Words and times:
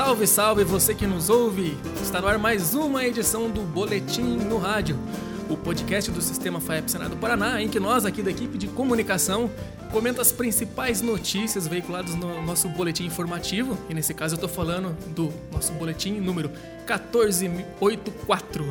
Salve, 0.00 0.26
salve 0.26 0.64
você 0.64 0.94
que 0.94 1.06
nos 1.06 1.28
ouve! 1.28 1.76
Está 2.02 2.22
no 2.22 2.26
ar 2.26 2.38
mais 2.38 2.72
uma 2.74 3.04
edição 3.04 3.50
do 3.50 3.60
Boletim 3.60 4.22
no 4.22 4.56
Rádio, 4.56 4.98
o 5.46 5.58
podcast 5.58 6.10
do 6.10 6.22
Sistema 6.22 6.58
FAEP 6.58 6.90
Senado 6.90 7.18
Paraná, 7.18 7.60
em 7.60 7.68
que 7.68 7.78
nós, 7.78 8.06
aqui 8.06 8.22
da 8.22 8.30
equipe 8.30 8.56
de 8.56 8.66
comunicação, 8.66 9.50
comenta 9.92 10.22
as 10.22 10.32
principais 10.32 11.02
notícias 11.02 11.68
veiculadas 11.68 12.14
no 12.14 12.40
nosso 12.40 12.66
boletim 12.70 13.04
informativo, 13.04 13.76
e 13.90 13.94
nesse 13.94 14.14
caso 14.14 14.36
eu 14.36 14.36
estou 14.36 14.48
falando 14.48 14.96
do 15.08 15.30
nosso 15.52 15.70
boletim 15.74 16.12
número 16.18 16.48
1484. 16.88 18.64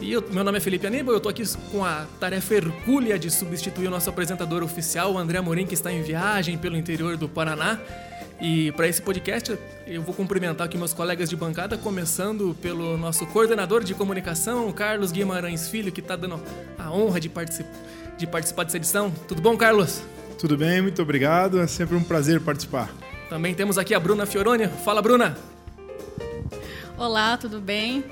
E 0.00 0.10
eu, 0.10 0.24
meu 0.32 0.42
nome 0.42 0.58
é 0.58 0.60
Felipe 0.60 0.84
Aníbal, 0.84 1.14
eu 1.14 1.18
estou 1.18 1.30
aqui 1.30 1.44
com 1.70 1.84
a 1.84 2.06
tarefa 2.18 2.54
hercúlea 2.54 3.16
de 3.20 3.30
substituir 3.30 3.86
o 3.86 3.90
nosso 3.90 4.10
apresentador 4.10 4.64
oficial, 4.64 5.12
o 5.12 5.18
André 5.18 5.38
Amorim, 5.38 5.64
que 5.64 5.74
está 5.74 5.92
em 5.92 6.02
viagem 6.02 6.58
pelo 6.58 6.76
interior 6.76 7.16
do 7.16 7.28
Paraná. 7.28 7.78
E 8.40 8.72
para 8.72 8.88
esse 8.88 9.02
podcast, 9.02 9.58
eu 9.86 10.02
vou 10.02 10.14
cumprimentar 10.14 10.66
aqui 10.66 10.78
meus 10.78 10.94
colegas 10.94 11.28
de 11.28 11.36
bancada, 11.36 11.76
começando 11.76 12.56
pelo 12.62 12.96
nosso 12.96 13.26
coordenador 13.26 13.84
de 13.84 13.94
comunicação, 13.94 14.72
Carlos 14.72 15.12
Guimarães 15.12 15.68
Filho, 15.68 15.92
que 15.92 16.00
está 16.00 16.16
dando 16.16 16.40
a 16.78 16.90
honra 16.90 17.20
de, 17.20 17.28
particip 17.28 17.68
de 18.16 18.26
participar 18.26 18.64
dessa 18.64 18.78
edição. 18.78 19.12
Tudo 19.28 19.42
bom, 19.42 19.56
Carlos? 19.58 20.02
Tudo 20.38 20.56
bem, 20.56 20.80
muito 20.80 21.02
obrigado. 21.02 21.60
É 21.60 21.66
sempre 21.66 21.94
um 21.96 22.02
prazer 22.02 22.40
participar. 22.40 22.90
Também 23.28 23.54
temos 23.54 23.76
aqui 23.76 23.94
a 23.94 24.00
Bruna 24.00 24.24
Fioroni. 24.24 24.66
Fala, 24.84 25.02
Bruna! 25.02 25.36
Olá, 26.96 27.36
tudo 27.36 27.60
bem? 27.60 28.02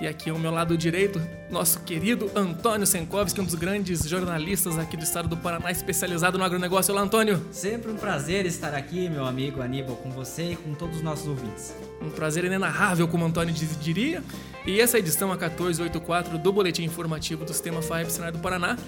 E 0.00 0.08
aqui 0.08 0.30
ao 0.30 0.38
meu 0.38 0.50
lado 0.50 0.78
direito, 0.78 1.20
nosso 1.50 1.80
querido 1.80 2.30
Antônio 2.34 2.86
Senkovski, 2.86 3.38
um 3.38 3.44
dos 3.44 3.54
grandes 3.54 4.08
jornalistas 4.08 4.78
aqui 4.78 4.96
do 4.96 5.02
estado 5.02 5.28
do 5.28 5.36
Paraná, 5.36 5.70
especializado 5.70 6.38
no 6.38 6.44
agronegócio. 6.44 6.94
Olá, 6.94 7.02
Antônio. 7.02 7.44
Sempre 7.52 7.90
um 7.90 7.96
prazer 7.96 8.46
estar 8.46 8.72
aqui, 8.74 9.10
meu 9.10 9.26
amigo 9.26 9.60
Aníbal, 9.60 9.96
com 9.96 10.10
você 10.10 10.52
e 10.52 10.56
com 10.56 10.72
todos 10.72 10.96
os 10.96 11.02
nossos 11.02 11.28
ouvintes. 11.28 11.74
Um 12.00 12.08
prazer 12.08 12.44
inenarrável, 12.44 13.06
como 13.06 13.26
Antônio 13.26 13.52
diria. 13.52 14.24
E 14.64 14.80
essa 14.80 14.98
edição, 14.98 15.30
a 15.30 15.36
1484, 15.36 16.38
do 16.38 16.50
Boletim 16.50 16.84
Informativo 16.84 17.44
do 17.44 17.52
Sistema 17.52 17.82
FAEP 17.82 18.10
Senado 18.10 18.38
do 18.38 18.40
Paraná, 18.40 18.78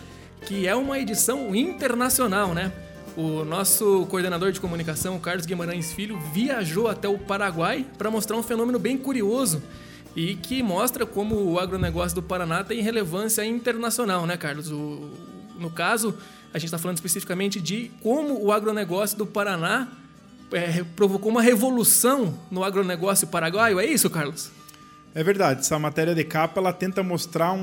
que 0.47 0.67
é 0.67 0.75
uma 0.75 0.99
edição 0.99 1.55
internacional, 1.55 2.55
né? 2.55 2.73
O 3.15 3.45
nosso 3.45 4.07
coordenador 4.07 4.51
de 4.51 4.59
comunicação, 4.59 5.21
Carlos 5.21 5.45
Guimarães 5.45 5.93
Filho, 5.93 6.19
viajou 6.33 6.89
até 6.89 7.07
o 7.07 7.19
Paraguai 7.19 7.85
para 7.99 8.11
mostrar 8.11 8.39
um 8.39 8.43
fenômeno 8.43 8.79
bem 8.79 8.97
curioso 8.97 9.63
e 10.15 10.35
que 10.35 10.63
mostra 10.63 11.07
como 11.07 11.37
o 11.37 11.59
agronegócio 11.59 12.15
do 12.15 12.23
Paraná 12.23 12.63
tem 12.63 12.81
relevância 12.81 13.45
internacional, 13.45 14.27
né, 14.27 14.37
Carlos? 14.37 14.71
O, 14.71 15.11
no 15.59 15.71
caso, 15.71 16.15
a 16.53 16.59
gente 16.59 16.67
está 16.67 16.79
falando 16.79 16.97
especificamente 16.97 17.61
de 17.61 17.91
como 18.03 18.43
o 18.43 18.53
agronegócio 18.53 19.17
do 19.17 19.27
Paraná 19.27 19.89
é, 20.53 20.85
provocou 20.97 21.31
uma 21.31 21.43
revolução 21.43 22.39
no 22.51 22.63
agronegócio 22.63 23.27
paraguaio. 23.27 23.81
É 23.81 23.87
isso, 23.87 24.11
Carlos? 24.11 24.51
É 25.15 25.23
verdade. 25.23 25.61
Essa 25.61 25.79
matéria 25.79 26.15
de 26.15 26.25
capa 26.25 26.61
ela 26.61 26.73
tenta 26.73 27.03
mostrar 27.03 27.53
um, 27.53 27.59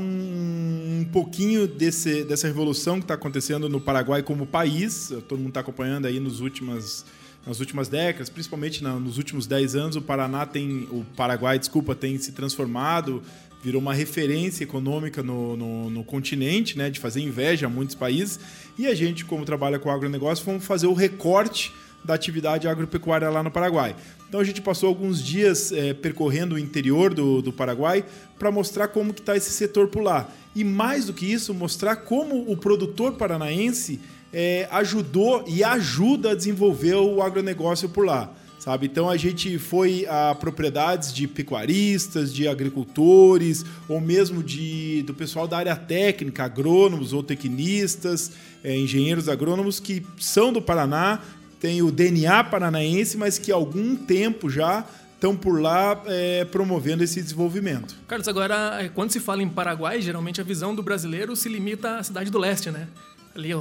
um 1.02 1.05
pouquinho 1.11 1.67
desse, 1.67 2.23
dessa 2.23 2.47
revolução 2.47 2.95
que 2.95 3.05
está 3.05 3.16
acontecendo 3.16 3.67
no 3.67 3.81
Paraguai 3.81 4.22
como 4.22 4.45
país. 4.45 5.11
Todo 5.27 5.38
mundo 5.38 5.50
está 5.50 5.59
acompanhando 5.61 6.05
aí 6.05 6.20
nos 6.20 6.42
últimas 6.42 7.05
nas 7.45 7.59
últimas 7.59 7.88
décadas, 7.88 8.30
principalmente 8.30 8.84
nos 8.84 9.18
últimos 9.18 9.48
10 9.48 9.76
anos, 9.76 9.95
o 9.95 10.02
Paraná 10.02 10.45
tem, 10.45 10.88
o 10.92 11.06
Paraguai, 11.16 11.58
desculpa, 11.58 11.95
tem 11.95 12.18
se 12.18 12.32
transformado, 12.32 13.23
virou 13.64 13.82
uma 13.82 13.94
referência 13.94 14.64
econômica 14.64 15.22
no, 15.22 15.58
no, 15.58 15.90
no, 15.90 16.04
continente, 16.04 16.78
né, 16.78 16.90
de 16.90 17.00
fazer 17.00 17.22
inveja 17.22 17.67
a 17.67 17.70
muitos 17.70 17.95
países. 17.95 18.40
E 18.78 18.88
a 18.88 18.95
gente, 18.95 19.26
como 19.26 19.45
trabalha 19.45 19.80
com 19.80 19.90
agronegócio, 19.90 20.45
vamos 20.45 20.66
fazer 20.66 20.88
o 20.88 20.94
recorte 20.94 21.73
da 22.04 22.14
atividade 22.14 22.67
agropecuária 22.67 23.30
lá 23.30 23.44
no 23.44 23.52
Paraguai. 23.52 23.95
Então 24.28 24.40
a 24.40 24.44
gente 24.44 24.62
passou 24.62 24.88
alguns 24.88 25.22
dias 25.23 25.72
é, 25.72 25.94
percorrendo 25.94 26.56
o 26.56 26.60
interior 26.60 27.14
do, 27.14 27.42
do 27.42 27.52
Paraguai 27.52 28.06
para 28.38 28.52
mostrar 28.52 28.88
como 28.88 29.14
que 29.14 29.20
está 29.20 29.36
esse 29.36 29.52
setor 29.52 29.88
por 29.88 30.02
lá. 30.02 30.30
E 30.56 30.64
mais 30.64 31.06
do 31.06 31.14
que 31.14 31.26
isso, 31.26 31.54
mostrar 31.54 31.98
como 31.98 32.50
o 32.50 32.56
produtor 32.56 33.14
paranaense 33.14 34.00
é, 34.34 34.67
ajudou 34.72 35.44
e 35.48 35.64
ajuda 35.64 36.32
a 36.32 36.36
desenvolver 36.36 36.95
o 36.95 37.22
agronegócio 37.22 37.90
por 37.90 38.06
lá. 38.06 38.32
Sabe? 38.60 38.88
Então 38.88 39.10
a 39.10 39.16
gente 39.16 39.58
foi 39.58 40.06
a 40.10 40.36
propriedades 40.36 41.14
de 41.14 41.26
pecuaristas, 41.28 42.34
de 42.34 42.45
agricultores, 42.45 43.64
ou 43.88 44.02
mesmo 44.02 44.44
de, 44.44 45.02
do 45.04 45.14
pessoal 45.14 45.48
da 45.48 45.58
área 45.58 45.76
técnica, 45.78 46.44
agrônomos 46.44 47.14
ou 47.14 47.23
tecnistas, 47.23 48.34
é, 48.62 48.76
engenheiros 48.76 49.30
agrônomos 49.30 49.80
que 49.80 50.06
são 50.18 50.52
do 50.52 50.62
Paraná, 50.62 51.20
têm 51.58 51.82
o 51.82 51.89
DNA 51.89 52.44
paranaense, 52.44 53.18
mas 53.18 53.39
que 53.39 53.50
há 53.50 53.56
algum 53.56 53.95
tempo 53.95 54.50
já 54.50 54.86
estão 55.16 55.36
por 55.36 55.62
lá 55.62 56.02
é, 56.06 56.45
promovendo 56.45 57.04
esse 57.04 57.22
desenvolvimento. 57.22 57.95
Carlos, 58.08 58.28
agora, 58.28 58.78
é, 58.82 58.89
quando 58.89 59.12
se 59.12 59.20
fala 59.20 59.44
em 59.44 59.50
Paraguai, 59.50 60.02
geralmente 60.02 60.39
a 60.39 60.44
visão 60.44 60.73
do 60.73 60.84
brasileiro 60.84 61.36
se 61.36 61.50
limita 61.50 61.98
à 61.98 62.04
cidade 62.04 62.30
do 62.30 62.39
leste, 62.39 62.72
né? 62.72 62.88
Ali 63.36 63.52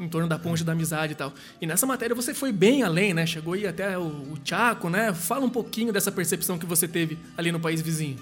em 0.00 0.08
torno 0.08 0.28
da 0.28 0.38
ponte 0.38 0.64
da 0.64 0.72
amizade 0.72 1.12
e 1.12 1.16
tal. 1.16 1.32
E 1.60 1.66
nessa 1.66 1.86
matéria 1.86 2.14
você 2.14 2.34
foi 2.34 2.52
bem 2.52 2.82
além, 2.82 3.14
né? 3.14 3.26
Chegou 3.26 3.54
aí 3.54 3.66
até 3.66 3.98
o, 3.98 4.02
o 4.02 4.38
Chaco, 4.44 4.88
né? 4.88 5.12
Fala 5.14 5.44
um 5.44 5.50
pouquinho 5.50 5.92
dessa 5.92 6.10
percepção 6.10 6.58
que 6.58 6.66
você 6.66 6.88
teve 6.88 7.18
ali 7.36 7.52
no 7.52 7.60
país 7.60 7.80
vizinho. 7.80 8.16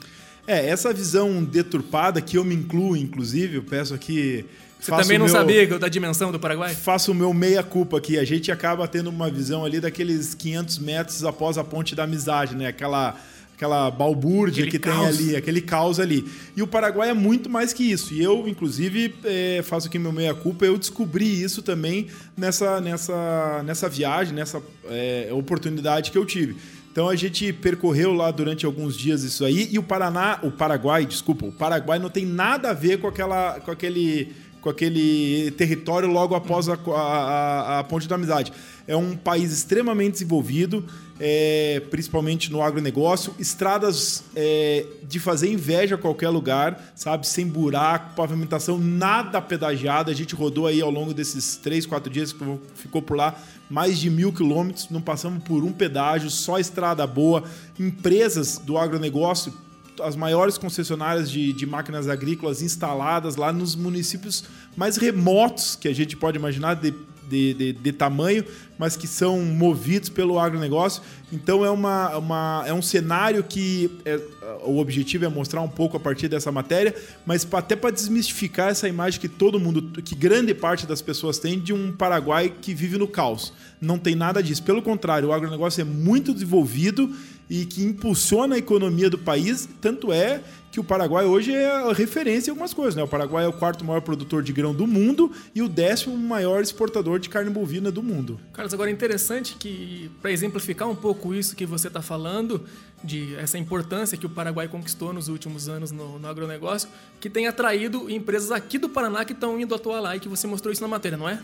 É, 0.46 0.68
essa 0.68 0.92
visão 0.92 1.42
deturpada, 1.42 2.20
que 2.20 2.38
eu 2.38 2.44
me 2.44 2.54
incluo, 2.54 2.96
inclusive, 2.96 3.56
eu 3.56 3.62
peço 3.62 3.94
aqui. 3.94 4.44
Você 4.78 4.90
também 4.90 5.18
não 5.18 5.26
meu, 5.26 5.34
sabia 5.34 5.66
da 5.78 5.88
dimensão 5.88 6.30
do 6.30 6.38
Paraguai? 6.38 6.74
Faço 6.74 7.10
o 7.10 7.14
meu 7.14 7.32
meia-culpa 7.32 7.98
aqui. 7.98 8.18
A 8.18 8.24
gente 8.24 8.52
acaba 8.52 8.86
tendo 8.86 9.08
uma 9.08 9.28
visão 9.28 9.64
ali 9.64 9.80
daqueles 9.80 10.34
500 10.34 10.78
metros 10.78 11.24
após 11.24 11.58
a 11.58 11.64
ponte 11.64 11.94
da 11.94 12.04
amizade, 12.04 12.54
né? 12.54 12.68
Aquela 12.68 13.18
aquela 13.56 13.90
balbúrdia 13.90 14.64
aquele 14.64 14.70
que 14.70 14.78
caos. 14.78 15.16
tem 15.16 15.26
ali, 15.26 15.36
aquele 15.36 15.60
caos 15.62 15.98
ali. 15.98 16.24
E 16.54 16.62
o 16.62 16.66
Paraguai 16.66 17.08
é 17.08 17.14
muito 17.14 17.48
mais 17.48 17.72
que 17.72 17.90
isso. 17.90 18.12
E 18.12 18.22
eu, 18.22 18.46
inclusive, 18.46 19.14
é, 19.24 19.62
faço 19.64 19.88
aqui 19.88 19.98
meu 19.98 20.12
meia-culpa, 20.12 20.66
eu 20.66 20.76
descobri 20.76 21.42
isso 21.42 21.62
também 21.62 22.06
nessa, 22.36 22.80
nessa, 22.82 23.62
nessa 23.64 23.88
viagem, 23.88 24.34
nessa 24.34 24.62
é, 24.90 25.30
oportunidade 25.32 26.10
que 26.10 26.18
eu 26.18 26.26
tive. 26.26 26.56
Então 26.92 27.08
a 27.08 27.16
gente 27.16 27.52
percorreu 27.52 28.12
lá 28.12 28.30
durante 28.30 28.64
alguns 28.64 28.96
dias 28.96 29.22
isso 29.22 29.44
aí 29.44 29.68
e 29.70 29.78
o 29.78 29.82
Paraná, 29.82 30.38
o 30.42 30.50
Paraguai, 30.50 31.04
desculpa, 31.04 31.44
o 31.44 31.52
Paraguai 31.52 31.98
não 31.98 32.08
tem 32.08 32.24
nada 32.24 32.70
a 32.70 32.72
ver 32.72 32.98
com 32.98 33.06
aquela, 33.06 33.60
com 33.60 33.70
aquele, 33.70 34.32
com 34.62 34.70
aquele 34.70 35.50
território 35.52 36.08
logo 36.08 36.34
após 36.34 36.70
a, 36.70 36.74
a, 36.74 37.78
a 37.80 37.84
ponte 37.84 38.08
da 38.08 38.14
amizade. 38.14 38.50
É 38.86 38.96
um 38.96 39.14
país 39.14 39.52
extremamente 39.52 40.12
desenvolvido 40.12 40.86
é, 41.18 41.82
principalmente 41.90 42.50
no 42.52 42.62
agronegócio, 42.62 43.34
estradas 43.38 44.24
é, 44.34 44.86
de 45.02 45.18
fazer 45.18 45.50
inveja 45.50 45.94
a 45.94 45.98
qualquer 45.98 46.28
lugar, 46.28 46.92
sabe? 46.94 47.26
Sem 47.26 47.46
buraco, 47.46 48.14
pavimentação, 48.14 48.78
nada 48.78 49.40
pedagiada. 49.40 50.10
A 50.10 50.14
gente 50.14 50.34
rodou 50.34 50.66
aí 50.66 50.80
ao 50.80 50.90
longo 50.90 51.14
desses 51.14 51.56
três, 51.56 51.86
quatro 51.86 52.10
dias 52.10 52.32
que 52.32 52.44
ficou 52.74 53.00
por 53.00 53.16
lá 53.16 53.34
mais 53.68 53.98
de 53.98 54.08
mil 54.08 54.32
quilômetros, 54.32 54.88
não 54.90 55.00
passamos 55.00 55.42
por 55.42 55.64
um 55.64 55.72
pedágio, 55.72 56.30
só 56.30 56.58
estrada 56.58 57.06
boa. 57.06 57.42
Empresas 57.78 58.58
do 58.58 58.78
agronegócio, 58.78 59.52
as 60.00 60.14
maiores 60.14 60.58
concessionárias 60.58 61.30
de, 61.30 61.52
de 61.52 61.66
máquinas 61.66 62.08
agrícolas 62.08 62.62
instaladas 62.62 63.36
lá 63.36 63.52
nos 63.52 63.74
municípios 63.74 64.44
mais 64.76 64.96
remotos 64.96 65.74
que 65.74 65.88
a 65.88 65.94
gente 65.94 66.16
pode 66.16 66.36
imaginar, 66.36 66.74
de 66.74 66.94
de, 67.28 67.54
de, 67.54 67.72
de, 67.72 67.92
tamanho, 67.92 68.44
mas 68.78 68.96
que 68.96 69.06
são 69.06 69.40
movidos 69.40 70.08
pelo 70.08 70.38
agronegócio. 70.38 71.02
Então 71.32 71.64
é, 71.64 71.70
uma, 71.70 72.16
uma, 72.16 72.64
é 72.66 72.72
um 72.72 72.82
cenário 72.82 73.42
que 73.42 73.90
é, 74.04 74.20
o 74.64 74.78
objetivo 74.78 75.24
é 75.24 75.28
mostrar 75.28 75.60
um 75.60 75.68
pouco 75.68 75.96
a 75.96 76.00
partir 76.00 76.28
dessa 76.28 76.52
matéria, 76.52 76.94
mas 77.24 77.46
até 77.52 77.74
para 77.74 77.90
desmistificar 77.90 78.70
essa 78.70 78.88
imagem 78.88 79.20
que 79.20 79.28
todo 79.28 79.58
mundo, 79.58 80.02
que 80.02 80.14
grande 80.14 80.54
parte 80.54 80.86
das 80.86 81.02
pessoas 81.02 81.38
tem 81.38 81.58
de 81.58 81.72
um 81.72 81.92
Paraguai 81.92 82.52
que 82.60 82.74
vive 82.74 82.98
no 82.98 83.08
caos. 83.08 83.52
Não 83.80 83.98
tem 83.98 84.14
nada 84.14 84.42
disso. 84.42 84.62
Pelo 84.62 84.82
contrário, 84.82 85.28
o 85.28 85.32
agronegócio 85.32 85.80
é 85.80 85.84
muito 85.84 86.32
desenvolvido 86.32 87.14
e 87.48 87.64
que 87.64 87.82
impulsiona 87.82 88.56
a 88.56 88.58
economia 88.58 89.08
do 89.08 89.18
país, 89.18 89.68
tanto 89.80 90.12
é 90.12 90.40
que 90.70 90.80
o 90.80 90.84
Paraguai 90.84 91.24
hoje 91.24 91.54
é 91.54 91.92
referência 91.92 92.50
em 92.50 92.52
algumas 92.52 92.74
coisas. 92.74 92.94
Né? 92.94 93.02
O 93.02 93.08
Paraguai 93.08 93.44
é 93.44 93.48
o 93.48 93.52
quarto 93.52 93.84
maior 93.84 94.00
produtor 94.02 94.42
de 94.42 94.52
grão 94.52 94.74
do 94.74 94.86
mundo 94.86 95.32
e 95.54 95.62
o 95.62 95.68
décimo 95.68 96.16
maior 96.18 96.60
exportador 96.60 97.18
de 97.18 97.28
carne 97.28 97.48
bovina 97.48 97.90
do 97.90 98.02
mundo. 98.02 98.38
Carlos, 98.66 98.74
agora 98.74 98.90
é 98.90 98.92
interessante 98.92 99.56
que, 99.58 100.10
para 100.20 100.32
exemplificar 100.32 100.88
um 100.88 100.94
pouco 100.94 101.32
isso 101.32 101.54
que 101.54 101.64
você 101.64 101.86
está 101.86 102.02
falando, 102.02 102.64
de 103.04 103.36
essa 103.36 103.56
importância 103.56 104.18
que 104.18 104.26
o 104.26 104.28
Paraguai 104.28 104.66
conquistou 104.66 105.12
nos 105.12 105.28
últimos 105.28 105.68
anos 105.68 105.92
no, 105.92 106.18
no 106.18 106.26
agronegócio, 106.26 106.88
que 107.20 107.30
tem 107.30 107.46
atraído 107.46 108.10
empresas 108.10 108.50
aqui 108.50 108.76
do 108.76 108.88
Paraná 108.88 109.24
que 109.24 109.32
estão 109.32 109.60
indo 109.60 109.72
atuar 109.72 110.00
lá 110.00 110.16
e 110.16 110.20
que 110.20 110.28
você 110.28 110.48
mostrou 110.48 110.72
isso 110.72 110.82
na 110.82 110.88
matéria, 110.88 111.16
não 111.16 111.28
é? 111.28 111.40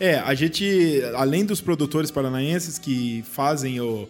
É, 0.00 0.18
a 0.18 0.34
gente, 0.34 1.00
além 1.14 1.44
dos 1.44 1.60
produtores 1.60 2.10
paranaenses 2.10 2.78
que 2.78 3.24
fazem 3.30 3.80
o, 3.80 4.08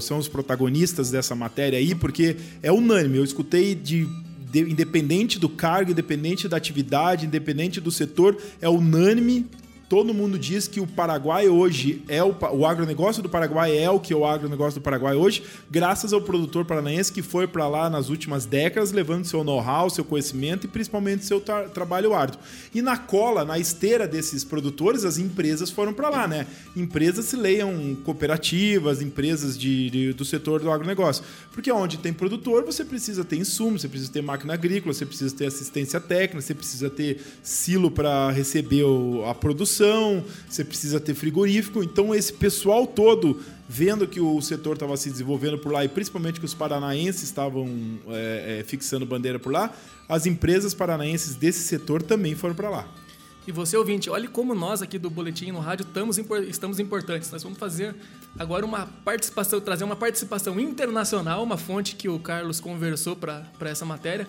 são 0.00 0.16
os 0.16 0.28
protagonistas 0.28 1.10
dessa 1.10 1.34
matéria 1.34 1.78
aí, 1.78 1.94
porque 1.94 2.36
é 2.62 2.72
unânime. 2.72 3.18
Eu 3.18 3.24
escutei 3.24 3.74
de, 3.74 4.08
independente 4.54 5.38
do 5.38 5.48
cargo, 5.48 5.90
independente 5.90 6.48
da 6.48 6.56
atividade, 6.56 7.26
independente 7.26 7.82
do 7.82 7.90
setor, 7.90 8.40
é 8.62 8.68
unânime 8.68 9.46
todo 9.92 10.14
mundo 10.14 10.38
diz 10.38 10.66
que 10.66 10.80
o 10.80 10.86
Paraguai 10.86 11.50
hoje 11.50 12.02
é 12.08 12.24
o, 12.24 12.34
o 12.52 12.64
agronegócio 12.64 13.22
do 13.22 13.28
Paraguai 13.28 13.76
é 13.76 13.90
o 13.90 14.00
que 14.00 14.14
é 14.14 14.16
o 14.16 14.24
agronegócio 14.24 14.80
do 14.80 14.82
Paraguai 14.82 15.14
hoje, 15.14 15.42
graças 15.70 16.14
ao 16.14 16.22
produtor 16.22 16.64
paranaense 16.64 17.12
que 17.12 17.20
foi 17.20 17.46
para 17.46 17.68
lá 17.68 17.90
nas 17.90 18.08
últimas 18.08 18.46
décadas, 18.46 18.90
levando 18.90 19.26
seu 19.26 19.44
know-how, 19.44 19.90
seu 19.90 20.02
conhecimento 20.02 20.64
e 20.64 20.68
principalmente 20.68 21.26
seu 21.26 21.42
tra 21.42 21.68
trabalho 21.68 22.14
árduo. 22.14 22.40
E 22.74 22.80
na 22.80 22.96
cola, 22.96 23.44
na 23.44 23.58
esteira 23.58 24.08
desses 24.08 24.42
produtores, 24.44 25.04
as 25.04 25.18
empresas 25.18 25.68
foram 25.68 25.92
para 25.92 26.08
lá, 26.08 26.26
né? 26.26 26.46
Empresas 26.74 27.26
se 27.26 27.36
leiam 27.36 27.94
cooperativas, 28.02 29.02
empresas 29.02 29.58
de, 29.58 29.90
de, 29.90 30.12
do 30.14 30.24
setor 30.24 30.60
do 30.60 30.70
agronegócio. 30.70 31.22
Porque 31.52 31.70
onde 31.70 31.98
tem 31.98 32.14
produtor, 32.14 32.64
você 32.64 32.82
precisa 32.82 33.26
ter 33.26 33.36
insumo, 33.36 33.78
você 33.78 33.88
precisa 33.88 34.10
ter 34.10 34.22
máquina 34.22 34.54
agrícola, 34.54 34.94
você 34.94 35.04
precisa 35.04 35.36
ter 35.36 35.44
assistência 35.44 36.00
técnica, 36.00 36.40
você 36.40 36.54
precisa 36.54 36.88
ter 36.88 37.20
silo 37.42 37.90
para 37.90 38.30
receber 38.30 38.84
o, 38.84 39.26
a 39.26 39.34
produção, 39.34 39.81
você 40.48 40.64
precisa 40.64 41.00
ter 41.00 41.14
frigorífico. 41.14 41.82
Então, 41.82 42.14
esse 42.14 42.32
pessoal 42.32 42.86
todo, 42.86 43.40
vendo 43.68 44.06
que 44.06 44.20
o 44.20 44.40
setor 44.40 44.74
estava 44.74 44.96
se 44.96 45.10
desenvolvendo 45.10 45.58
por 45.58 45.72
lá 45.72 45.84
e 45.84 45.88
principalmente 45.88 46.38
que 46.38 46.46
os 46.46 46.54
paranaenses 46.54 47.22
estavam 47.22 47.68
é, 48.08 48.58
é, 48.60 48.64
fixando 48.64 49.06
bandeira 49.06 49.38
por 49.38 49.52
lá, 49.52 49.74
as 50.08 50.26
empresas 50.26 50.74
paranaenses 50.74 51.34
desse 51.34 51.60
setor 51.60 52.02
também 52.02 52.34
foram 52.34 52.54
para 52.54 52.68
lá. 52.68 52.88
E 53.44 53.50
você, 53.50 53.76
ouvinte, 53.76 54.08
olhe 54.08 54.28
como 54.28 54.54
nós 54.54 54.82
aqui 54.82 54.98
do 54.98 55.10
Boletim 55.10 55.50
no 55.50 55.58
Rádio 55.58 55.84
estamos, 55.84 56.16
estamos 56.48 56.78
importantes. 56.78 57.30
Nós 57.32 57.42
vamos 57.42 57.58
fazer 57.58 57.94
agora 58.38 58.64
uma 58.64 58.86
participação, 59.04 59.60
trazer 59.60 59.82
uma 59.82 59.96
participação 59.96 60.60
internacional, 60.60 61.42
uma 61.42 61.56
fonte 61.56 61.96
que 61.96 62.08
o 62.08 62.20
Carlos 62.20 62.60
conversou 62.60 63.16
para 63.16 63.44
essa 63.62 63.84
matéria, 63.84 64.28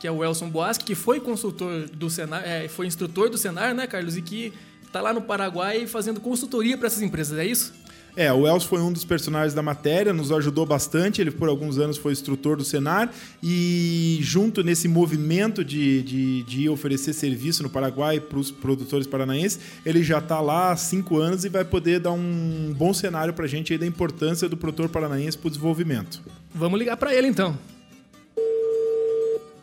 que 0.00 0.06
é 0.06 0.10
o 0.10 0.24
Elson 0.24 0.48
Boasque, 0.48 0.84
que 0.84 0.94
foi 0.94 1.20
consultor 1.20 1.88
do 1.90 2.08
Senar, 2.08 2.42
é, 2.42 2.66
foi 2.66 2.86
instrutor 2.86 3.28
do 3.28 3.36
Senar, 3.36 3.74
né, 3.74 3.86
Carlos? 3.86 4.16
E 4.16 4.22
que 4.22 4.52
está 4.94 5.00
lá 5.00 5.12
no 5.12 5.20
Paraguai 5.20 5.88
fazendo 5.88 6.20
consultoria 6.20 6.78
para 6.78 6.86
essas 6.86 7.02
empresas, 7.02 7.36
é 7.36 7.44
isso? 7.44 7.74
É, 8.16 8.32
o 8.32 8.46
Elcio 8.46 8.68
foi 8.68 8.78
um 8.80 8.92
dos 8.92 9.04
personagens 9.04 9.52
da 9.52 9.60
matéria, 9.60 10.12
nos 10.12 10.30
ajudou 10.30 10.64
bastante. 10.64 11.20
Ele, 11.20 11.32
por 11.32 11.48
alguns 11.48 11.78
anos, 11.78 11.96
foi 11.96 12.12
instrutor 12.12 12.56
do 12.56 12.64
Senar 12.64 13.12
e, 13.42 14.20
junto 14.20 14.62
nesse 14.62 14.86
movimento 14.86 15.64
de, 15.64 16.00
de, 16.02 16.42
de 16.44 16.68
oferecer 16.68 17.12
serviço 17.12 17.64
no 17.64 17.68
Paraguai 17.68 18.20
para 18.20 18.38
os 18.38 18.52
produtores 18.52 19.04
paranaenses, 19.04 19.58
ele 19.84 20.00
já 20.00 20.18
está 20.18 20.40
lá 20.40 20.70
há 20.70 20.76
cinco 20.76 21.18
anos 21.18 21.44
e 21.44 21.48
vai 21.48 21.64
poder 21.64 21.98
dar 21.98 22.12
um 22.12 22.72
bom 22.78 22.94
cenário 22.94 23.34
para 23.34 23.46
a 23.46 23.48
gente 23.48 23.72
aí 23.72 23.78
da 23.80 23.86
importância 23.86 24.48
do 24.48 24.56
produtor 24.56 24.88
paranaense 24.88 25.36
para 25.36 25.48
o 25.48 25.50
desenvolvimento. 25.50 26.22
Vamos 26.54 26.78
ligar 26.78 26.96
para 26.96 27.12
ele 27.12 27.26
então. 27.26 27.58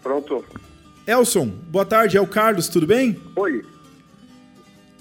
Pronto. 0.03 0.43
Elson, 1.07 1.47
boa 1.69 1.85
tarde, 1.85 2.17
é 2.17 2.21
o 2.21 2.27
Carlos, 2.27 2.67
tudo 2.67 2.85
bem? 2.85 3.17
Oi. 3.37 3.63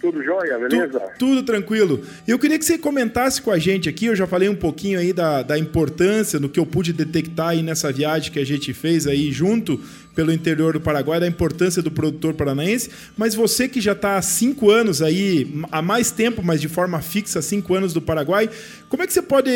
Tudo 0.00 0.22
jóia, 0.22 0.58
beleza? 0.58 0.98
Tu, 0.98 1.18
tudo 1.18 1.42
tranquilo. 1.42 2.00
Eu 2.26 2.38
queria 2.38 2.58
que 2.58 2.64
você 2.64 2.78
comentasse 2.78 3.42
com 3.42 3.50
a 3.50 3.58
gente 3.58 3.88
aqui, 3.88 4.06
eu 4.06 4.16
já 4.16 4.26
falei 4.26 4.48
um 4.48 4.54
pouquinho 4.54 4.98
aí 4.98 5.12
da, 5.12 5.42
da 5.42 5.58
importância, 5.58 6.40
no 6.40 6.48
que 6.48 6.58
eu 6.58 6.64
pude 6.64 6.92
detectar 6.92 7.48
aí 7.48 7.62
nessa 7.62 7.92
viagem 7.92 8.32
que 8.32 8.38
a 8.38 8.46
gente 8.46 8.72
fez 8.72 9.06
aí 9.06 9.30
junto 9.30 9.78
pelo 10.14 10.32
interior 10.32 10.72
do 10.72 10.80
Paraguai, 10.80 11.20
da 11.20 11.26
importância 11.26 11.82
do 11.82 11.90
produtor 11.90 12.34
paranaense, 12.34 12.90
mas 13.16 13.34
você 13.34 13.68
que 13.68 13.80
já 13.80 13.92
está 13.92 14.16
há 14.16 14.22
cinco 14.22 14.70
anos 14.70 15.02
aí, 15.02 15.62
há 15.70 15.80
mais 15.80 16.10
tempo, 16.10 16.42
mas 16.42 16.60
de 16.60 16.68
forma 16.68 17.00
fixa, 17.00 17.40
cinco 17.40 17.74
anos 17.74 17.92
do 17.92 18.00
Paraguai, 18.00 18.48
como 18.88 19.02
é 19.02 19.06
que 19.06 19.12
você 19.12 19.22
pode 19.22 19.50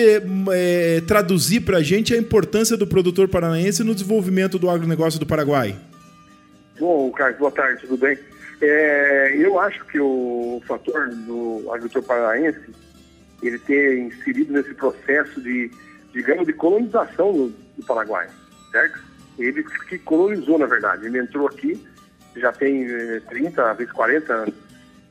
é, 0.52 1.02
traduzir 1.06 1.61
para 1.61 1.79
a 1.79 1.82
gente 1.82 2.14
a 2.14 2.19
importância 2.19 2.76
do 2.76 2.87
produtor 2.87 3.29
paranaense 3.29 3.82
no 3.82 3.94
desenvolvimento 3.94 4.58
do 4.58 4.70
agronegócio 4.70 5.19
do 5.19 5.26
Paraguai? 5.26 5.76
Bom, 6.79 7.11
Carlos, 7.12 7.38
boa 7.38 7.50
tarde, 7.50 7.81
tudo 7.82 7.96
bem? 7.96 8.19
É, 8.64 9.37
eu 9.37 9.58
acho 9.58 9.84
que 9.87 10.00
o 10.00 10.62
fator 10.66 11.08
do 11.11 11.64
agricultor 11.70 12.02
paraense 12.02 12.75
ele 13.43 13.58
ter 13.58 13.99
inserido 13.99 14.52
nesse 14.52 14.75
processo 14.75 15.40
de, 15.40 15.70
digamos, 16.12 16.46
de 16.46 16.52
colonização 16.52 17.32
do, 17.32 17.49
do 17.76 17.84
Paraguai, 17.87 18.28
certo? 18.70 19.02
Ele 19.38 19.62
que 19.62 19.99
colonizou, 19.99 20.58
na 20.58 20.66
verdade. 20.66 21.06
Ele 21.06 21.19
entrou 21.19 21.46
aqui, 21.46 21.84
já 22.37 22.52
tem 22.52 22.87
30, 23.28 23.61
eh, 23.61 23.75
vezes 23.75 23.93
40 23.93 24.32
anos. 24.32 24.55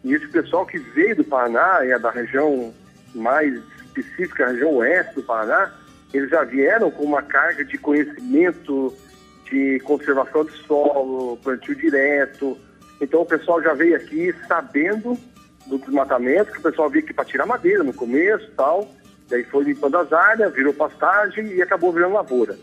E 0.04 0.14
esse 0.14 0.28
pessoal 0.28 0.66
que 0.66 0.80
veio 0.80 1.16
do 1.16 1.24
Paraná, 1.24 1.80
é 1.84 1.98
da 2.00 2.10
região 2.10 2.74
mais 3.14 3.54
específica, 3.86 4.46
a 4.46 4.50
região 4.50 4.76
oeste 4.76 5.16
do 5.16 5.24
Paraná, 5.24 5.72
eles 6.14 6.30
já 6.30 6.44
vieram 6.44 6.90
com 6.92 7.04
uma 7.04 7.22
carga 7.22 7.64
de 7.64 7.78
conhecimento 7.78 8.96
de 9.50 9.80
conservação 9.82 10.46
de 10.46 10.52
solo, 10.64 11.38
plantio 11.38 11.76
direto, 11.76 12.58
então 13.04 13.22
o 13.22 13.26
pessoal 13.26 13.62
já 13.62 13.74
veio 13.74 13.96
aqui 13.96 14.34
sabendo 14.48 15.18
do 15.68 15.78
desmatamento, 15.78 16.52
que 16.52 16.60
o 16.60 16.64
pessoal 16.64 16.90
veio 16.90 17.04
aqui 17.04 17.14
para 17.14 17.26
tirar 17.26 17.46
madeira 17.46 17.84
no 17.84 17.94
começo 17.94 18.50
tal. 18.56 18.90
Daí 19.30 19.44
foi 19.44 19.66
limpando 19.66 19.98
as 19.98 20.12
áreas, 20.12 20.54
virou 20.54 20.74
pastagem 20.74 21.48
e 21.48 21.62
acabou 21.62 21.92
virando 21.92 22.14
lavoura. 22.14 22.58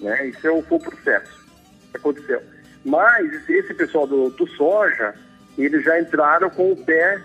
Né? 0.00 0.28
Isso 0.28 0.46
é 0.46 0.50
o, 0.50 0.62
foi 0.62 0.78
o 0.78 0.80
processo 0.80 1.46
que 1.90 1.96
aconteceu. 1.96 2.42
Mas 2.84 3.48
esse 3.48 3.74
pessoal 3.74 4.06
do, 4.06 4.30
do 4.30 4.46
soja, 4.48 5.14
eles 5.58 5.84
já 5.84 6.00
entraram 6.00 6.48
com 6.50 6.72
o 6.72 6.84
pé 6.84 7.20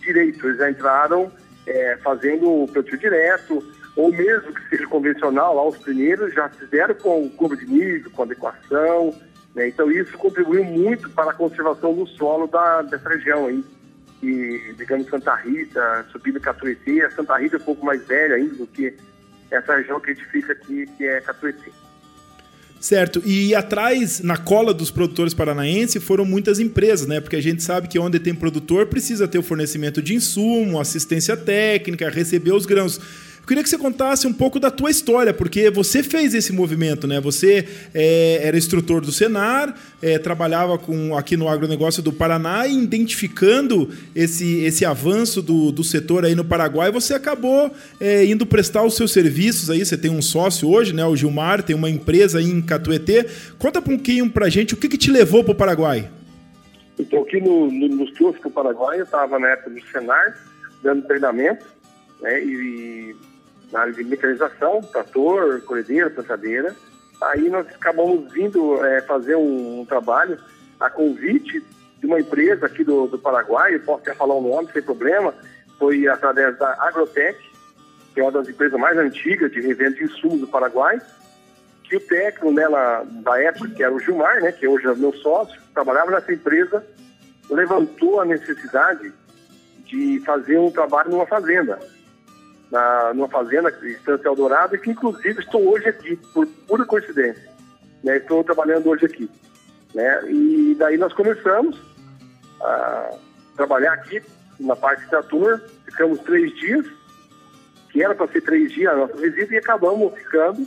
direito, 0.00 0.46
eles 0.46 0.58
já 0.58 0.70
entraram 0.70 1.32
é, 1.66 1.96
fazendo 2.02 2.64
o 2.64 2.68
plantio 2.68 2.98
direto, 2.98 3.64
ou 3.96 4.12
mesmo 4.12 4.52
que 4.52 4.68
seja 4.68 4.86
convencional, 4.86 5.54
lá 5.54 5.66
os 5.66 5.78
primeiros 5.78 6.32
já 6.34 6.48
fizeram 6.48 6.94
com 6.94 7.28
curva 7.30 7.56
de 7.56 7.66
nível, 7.66 8.10
com 8.10 8.22
adequação, 8.22 9.14
né? 9.54 9.68
Então 9.68 9.90
isso 9.90 10.16
contribuiu 10.16 10.64
muito 10.64 11.10
para 11.10 11.30
a 11.30 11.34
conservação 11.34 11.94
do 11.94 12.06
solo 12.06 12.46
da, 12.46 12.82
dessa 12.82 13.08
região 13.08 13.46
aí. 13.46 13.64
E, 14.22 14.74
digamos, 14.76 15.08
Santa 15.08 15.34
Rita, 15.34 16.06
subindo 16.12 16.38
Catuetê, 16.40 17.02
a 17.02 17.10
Santa 17.10 17.38
Rita 17.38 17.56
é 17.56 17.58
um 17.58 17.62
pouco 17.62 17.86
mais 17.86 18.06
velha 18.06 18.36
ainda 18.36 18.54
do 18.54 18.66
que 18.66 18.94
essa 19.50 19.76
região 19.76 19.98
que 19.98 20.10
a 20.10 20.14
gente 20.14 20.26
fica 20.26 20.52
aqui, 20.52 20.86
que 20.96 21.04
é 21.04 21.20
Catuetê. 21.22 21.72
Certo, 22.80 23.22
e 23.26 23.54
atrás, 23.54 24.20
na 24.20 24.38
cola 24.38 24.72
dos 24.72 24.90
produtores 24.90 25.34
paranaenses, 25.34 26.02
foram 26.02 26.24
muitas 26.24 26.58
empresas, 26.58 27.06
né? 27.06 27.20
Porque 27.20 27.36
a 27.36 27.42
gente 27.42 27.62
sabe 27.62 27.88
que 27.88 27.98
onde 27.98 28.18
tem 28.18 28.34
produtor 28.34 28.86
precisa 28.86 29.28
ter 29.28 29.36
o 29.36 29.42
fornecimento 29.42 30.00
de 30.00 30.14
insumo, 30.14 30.80
assistência 30.80 31.36
técnica, 31.36 32.08
receber 32.08 32.52
os 32.52 32.64
grãos. 32.64 32.98
Eu 33.40 33.46
queria 33.46 33.62
que 33.62 33.68
você 33.68 33.78
contasse 33.78 34.26
um 34.26 34.32
pouco 34.32 34.60
da 34.60 34.70
tua 34.70 34.90
história, 34.90 35.34
porque 35.34 35.70
você 35.70 36.02
fez 36.02 36.34
esse 36.34 36.52
movimento, 36.52 37.06
né? 37.06 37.20
Você 37.20 37.66
é, 37.92 38.40
era 38.42 38.56
instrutor 38.56 39.00
do 39.00 39.10
Senar, 39.10 39.74
é, 40.00 40.18
trabalhava 40.18 40.78
com, 40.78 41.16
aqui 41.16 41.36
no 41.36 41.48
agronegócio 41.48 42.02
do 42.02 42.12
Paraná 42.12 42.66
e 42.66 42.80
identificando 42.80 43.90
esse, 44.14 44.60
esse 44.62 44.84
avanço 44.84 45.42
do, 45.42 45.72
do 45.72 45.82
setor 45.82 46.24
aí 46.24 46.34
no 46.34 46.44
Paraguai, 46.44 46.92
você 46.92 47.14
acabou 47.14 47.74
é, 48.00 48.24
indo 48.24 48.46
prestar 48.46 48.84
os 48.84 48.94
seus 48.94 49.12
serviços 49.12 49.68
aí. 49.68 49.84
Você 49.84 49.96
tem 49.96 50.10
um 50.10 50.22
sócio 50.22 50.70
hoje, 50.70 50.92
né? 50.92 51.04
O 51.04 51.16
Gilmar, 51.16 51.62
tem 51.62 51.74
uma 51.74 51.90
empresa 51.90 52.38
aí 52.38 52.46
em 52.46 52.62
Catuetê. 52.62 53.26
Conta 53.58 53.80
um 53.80 53.82
pouquinho 53.82 54.30
pra 54.30 54.48
gente 54.48 54.74
o 54.74 54.76
que, 54.76 54.88
que 54.88 54.98
te 54.98 55.10
levou 55.10 55.42
para 55.42 55.52
o 55.52 55.56
Paraguai. 55.56 56.08
Então, 57.00 57.22
aqui 57.22 57.40
no, 57.40 57.70
no, 57.70 57.88
nos 57.88 58.12
Paraguai, 58.52 59.00
eu 59.00 59.04
estava 59.04 59.38
na 59.38 59.48
época 59.48 59.70
do 59.70 59.80
Senar, 59.86 60.36
dando 60.82 61.06
treinamento, 61.06 61.64
né? 62.20 62.44
E 62.44 63.16
na 63.72 63.80
área 63.80 63.92
de 63.92 64.04
mecanização, 64.04 64.80
trator, 64.80 65.60
colhedeira, 65.62 66.10
plantadeira. 66.10 66.74
Aí 67.22 67.48
nós 67.48 67.66
acabamos 67.68 68.32
vindo 68.32 68.84
é, 68.84 69.02
fazer 69.02 69.36
um, 69.36 69.80
um, 69.80 69.86
trabalho 69.86 70.38
a 70.78 70.88
convite 70.88 71.62
de 71.98 72.06
uma 72.06 72.18
empresa 72.18 72.66
aqui 72.66 72.82
do, 72.82 73.06
do 73.06 73.18
Paraguai, 73.18 73.78
posso 73.80 74.00
até 74.00 74.14
falar 74.14 74.34
o 74.34 74.40
nome 74.40 74.72
sem 74.72 74.82
problema, 74.82 75.34
foi 75.78 76.08
através 76.08 76.58
da 76.58 76.72
Agrotec, 76.82 77.38
que 78.14 78.20
é 78.20 78.22
uma 78.22 78.32
das 78.32 78.48
empresas 78.48 78.80
mais 78.80 78.96
antigas 78.96 79.52
de 79.52 79.60
revenda 79.60 79.96
de 79.96 80.04
insumos 80.04 80.40
do 80.40 80.46
Paraguai, 80.46 81.00
que 81.84 81.96
o 81.96 82.00
técnico 82.00 82.54
dela 82.54 83.04
da 83.04 83.38
época, 83.42 83.68
que 83.68 83.82
era 83.82 83.92
o 83.92 84.00
Gilmar, 84.00 84.40
né, 84.40 84.52
que 84.52 84.66
hoje 84.66 84.86
é 84.86 84.94
meu 84.94 85.12
sócio, 85.14 85.60
trabalhava 85.74 86.10
nessa 86.10 86.32
empresa, 86.32 86.84
levantou 87.50 88.20
a 88.20 88.24
necessidade 88.24 89.12
de 89.84 90.22
fazer 90.24 90.56
um 90.58 90.70
trabalho 90.70 91.10
numa 91.10 91.26
fazenda 91.26 91.78
na, 92.70 93.12
numa 93.14 93.28
fazenda, 93.28 93.68
Estância 93.82 94.28
Eldorado, 94.28 94.76
e 94.76 94.78
que 94.78 94.90
inclusive 94.90 95.40
estou 95.40 95.72
hoje 95.72 95.88
aqui, 95.88 96.16
por 96.32 96.46
pura 96.46 96.84
coincidência. 96.84 97.50
Né? 98.02 98.16
Estou 98.16 98.44
trabalhando 98.44 98.88
hoje 98.88 99.06
aqui. 99.06 99.30
Né? 99.94 100.30
E 100.30 100.76
daí 100.78 100.96
nós 100.96 101.12
começamos 101.12 101.80
a 102.62 103.10
trabalhar 103.56 103.94
aqui 103.94 104.22
na 104.58 104.76
parte 104.76 105.02
de 105.02 105.10
trator, 105.10 105.60
ficamos 105.84 106.20
três 106.20 106.54
dias, 106.56 106.86
que 107.90 108.02
era 108.02 108.14
para 108.14 108.28
ser 108.28 108.42
três 108.42 108.72
dias 108.72 108.92
a 108.92 108.96
nossa 108.96 109.16
visita, 109.16 109.54
e 109.54 109.58
acabamos 109.58 110.14
ficando. 110.14 110.66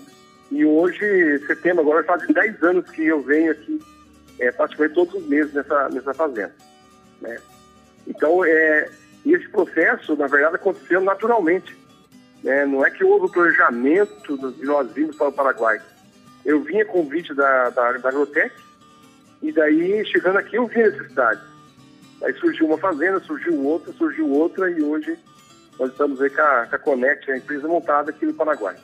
E 0.52 0.66
hoje, 0.66 1.40
setembro, 1.48 1.82
agora 1.82 2.04
faz 2.04 2.28
10 2.28 2.62
anos 2.64 2.90
que 2.90 3.06
eu 3.06 3.22
venho 3.22 3.52
aqui, 3.52 3.80
é, 4.40 4.52
praticamente 4.52 4.94
todos 4.94 5.14
os 5.16 5.28
meses 5.28 5.54
nessa, 5.54 5.90
nessa 5.90 6.14
fazenda. 6.14 6.54
Né? 7.22 7.40
Então, 8.06 8.44
é, 8.44 8.90
esse 9.26 9.48
processo, 9.50 10.16
na 10.16 10.28
verdade, 10.28 10.56
aconteceu 10.56 11.02
naturalmente. 11.02 11.76
É, 12.46 12.66
não 12.66 12.86
é 12.86 12.92
que 12.92 13.04
houve 13.04 13.26
o 13.26 13.30
planejamento 13.30 14.38
de 14.58 14.66
nós 14.66 14.92
vimos 14.92 15.16
para 15.16 15.30
o 15.30 15.34
Paraguai. 15.34 15.82
Eu 16.46 16.62
vinha 16.62 16.86
convite 16.86 17.34
da, 17.34 17.70
da, 17.70 17.94
da 17.94 18.10
Agrotec 18.10 18.54
e 19.42 19.52
daí, 19.52 20.06
chegando 20.06 20.38
aqui, 20.38 20.58
eu 20.58 20.68
vi 20.68 20.82
a 20.82 20.90
necessidade. 20.90 21.42
Aí 22.24 22.34
surgiu 22.36 22.68
uma 22.68 22.78
fazenda, 22.78 23.20
surgiu 23.22 23.62
outra, 23.64 23.94
surgiu 23.94 24.30
outra 24.30 24.70
e 24.70 24.82
hoje 24.82 25.18
nós 25.80 25.92
estamos 25.92 26.22
aí 26.22 26.30
com 26.30 26.42
a, 26.42 26.66
com 26.68 26.76
a 26.76 26.80
Conect, 26.80 27.32
a 27.32 27.38
empresa 27.38 27.68
montada 27.68 28.12
aqui 28.12 28.26
no 28.26 28.34
Paraguai. 28.34 28.76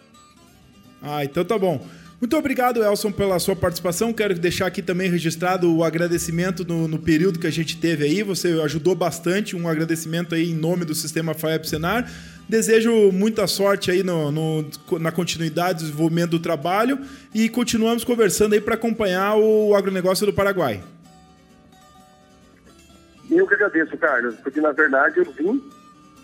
Ah, 1.02 1.24
então 1.24 1.44
tá 1.46 1.58
bom. 1.58 1.86
Muito 2.20 2.36
obrigado, 2.36 2.84
Elson, 2.84 3.14
pela 3.14 3.40
sua 3.40 3.56
participação. 3.56 4.12
Quero 4.12 4.34
deixar 4.34 4.68
aqui 4.68 4.82
também 4.82 5.10
registrado 5.10 5.74
o 5.74 5.86
agradecimento 5.86 6.66
no, 6.66 6.86
no, 6.86 7.00
período 7.00 7.40
que 7.40 7.48
a 7.48 7.52
gente 7.52 7.78
teve 7.80 8.04
aí. 8.04 8.22
Você 8.24 8.60
ajudou 8.62 8.94
bastante. 8.94 9.56
Um 9.56 9.70
agradecimento 9.70 10.36
aí 10.36 10.52
em 10.52 10.56
nome 10.56 10.84
do 10.84 10.94
Sistema 10.94 11.34
FAEP 11.34 11.70
Senar. 11.70 12.12
Desejo 12.50 13.12
muita 13.12 13.46
sorte 13.46 13.92
aí 13.92 14.02
no, 14.02 14.32
no, 14.32 14.66
na 15.00 15.12
continuidade 15.12 15.84
desenvolvimento 15.84 16.32
do 16.32 16.40
trabalho 16.40 16.98
e 17.32 17.48
continuamos 17.48 18.04
conversando 18.04 18.54
aí 18.54 18.60
para 18.60 18.74
acompanhar 18.74 19.36
o 19.36 19.76
agronegócio 19.76 20.26
do 20.26 20.34
Paraguai. 20.34 20.82
Eu 23.30 23.46
que 23.46 23.54
agradeço, 23.54 23.96
Carlos, 24.00 24.34
porque 24.38 24.60
na 24.60 24.72
verdade 24.72 25.20
eu 25.20 25.26
vim, 25.26 25.64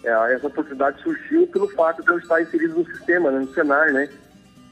é, 0.03 0.33
essa 0.33 0.47
oportunidade 0.47 0.99
surgiu 1.03 1.45
pelo 1.45 1.69
fato 1.69 2.01
de 2.01 2.09
eu 2.09 2.17
estar 2.17 2.41
inserido 2.41 2.79
no 2.79 2.85
sistema, 2.87 3.29
né, 3.29 3.41
no 3.41 3.53
Senar, 3.53 3.93
né? 3.93 4.09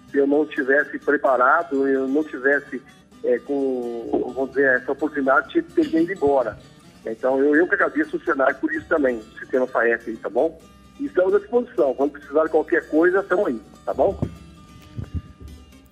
Se 0.10 0.18
eu 0.18 0.26
não 0.26 0.48
tivesse 0.48 0.98
preparado, 0.98 1.88
eu 1.88 2.08
não 2.08 2.24
tivesse 2.24 2.82
é, 3.24 3.38
com, 3.38 4.34
vamos 4.36 4.50
dizer, 4.50 4.78
essa 4.78 4.92
oportunidade, 4.92 5.50
tinha 5.50 5.62
que 5.62 5.72
ter 5.72 6.02
ido 6.02 6.14
embora. 6.14 6.58
Então 7.06 7.38
eu, 7.38 7.56
eu 7.56 7.68
que 7.68 7.76
agradeço 7.76 8.18
o 8.18 8.22
Senar 8.22 8.60
por 8.60 8.74
isso 8.74 8.88
também, 8.88 9.20
o 9.20 9.40
sistema 9.40 9.68
FAEF 9.68 10.10
aí, 10.10 10.18
tá 10.18 10.30
bom? 10.30 10.60
Estamos 11.00 11.36
à 11.36 11.40
disposição. 11.40 11.94
Quando 11.94 12.12
precisar 12.12 12.44
de 12.44 12.50
qualquer 12.50 12.88
coisa, 12.90 13.20
estamos 13.20 13.48
aí, 13.48 13.60
tá 13.86 13.94
bom? 13.94 14.20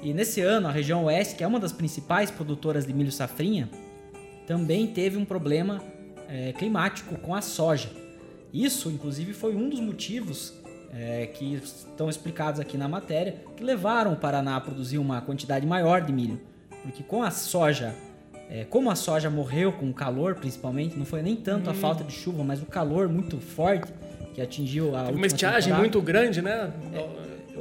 e 0.04 0.14
nesse 0.14 0.42
ano 0.42 0.68
a 0.68 0.72
região 0.72 1.06
oeste, 1.06 1.36
que 1.36 1.46
é 1.46 1.48
uma 1.48 1.62
das 1.62 1.72
principais 1.72 2.30
produtoras 2.30 2.86
de 2.86 2.92
milho 2.92 3.10
safrinha, 3.10 3.70
também 4.48 4.88
teve 4.88 5.18
um 5.18 5.26
problema 5.26 5.82
é, 6.30 6.54
climático 6.54 7.16
com 7.18 7.34
a 7.34 7.42
soja. 7.42 7.90
Isso, 8.54 8.90
inclusive, 8.90 9.34
foi 9.34 9.56
um 9.56 9.70
dos 9.70 9.80
motivos 9.80 10.54
é, 10.94 11.28
que 11.28 11.56
estão 11.56 12.10
explicados 12.10 12.60
aqui 12.60 12.78
na 12.78 12.88
matéria 12.88 13.36
que 13.58 13.64
levaram 13.64 14.14
o 14.14 14.16
Paraná 14.16 14.56
a 14.56 14.62
produzir 14.62 14.98
uma 14.98 15.22
quantidade 15.22 15.66
maior 15.66 16.02
de 16.02 16.14
milho. 16.14 16.40
Porque 16.82 17.04
com 17.04 17.22
a 17.22 17.32
soja, 17.32 17.94
é, 18.50 18.64
como 18.64 18.90
a 18.90 18.96
soja 18.96 19.30
morreu 19.30 19.74
com 19.74 19.90
o 19.90 19.94
calor, 19.94 20.36
principalmente, 20.36 20.98
não 20.98 21.06
foi 21.06 21.22
nem 21.22 21.36
tanto 21.36 21.68
hum. 21.68 21.72
a 21.72 21.74
falta 21.74 22.04
de 22.04 22.14
chuva, 22.14 22.44
mas 22.44 22.62
o 22.62 22.66
calor 22.66 23.10
muito 23.10 23.40
forte 23.40 23.92
que 24.34 24.42
atingiu 24.42 24.96
a. 24.96 25.10
Uma 25.10 25.26
estiagem 25.28 25.74
muito 25.74 26.02
grande, 26.02 26.42
né? 26.42 26.72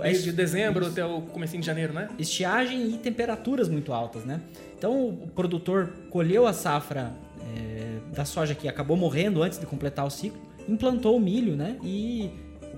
É, 0.00 0.12
de 0.12 0.32
dezembro 0.32 0.86
até 0.86 1.04
o 1.04 1.20
começo 1.20 1.56
de 1.56 1.64
janeiro, 1.64 1.92
né? 1.92 2.08
Estiagem 2.18 2.90
e 2.90 2.98
temperaturas 2.98 3.68
muito 3.68 3.92
altas, 3.92 4.24
né? 4.24 4.40
Então 4.76 5.08
o 5.08 5.28
produtor 5.34 5.92
colheu 6.10 6.46
a 6.46 6.52
safra 6.52 7.12
é, 7.56 8.14
da 8.14 8.24
soja 8.24 8.54
que 8.54 8.68
acabou 8.68 8.96
morrendo 8.96 9.42
antes 9.42 9.58
de 9.58 9.66
completar 9.66 10.06
o 10.06 10.10
ciclo, 10.10 10.40
implantou 10.68 11.16
o 11.16 11.20
milho, 11.20 11.56
né? 11.56 11.76
E 11.82 12.30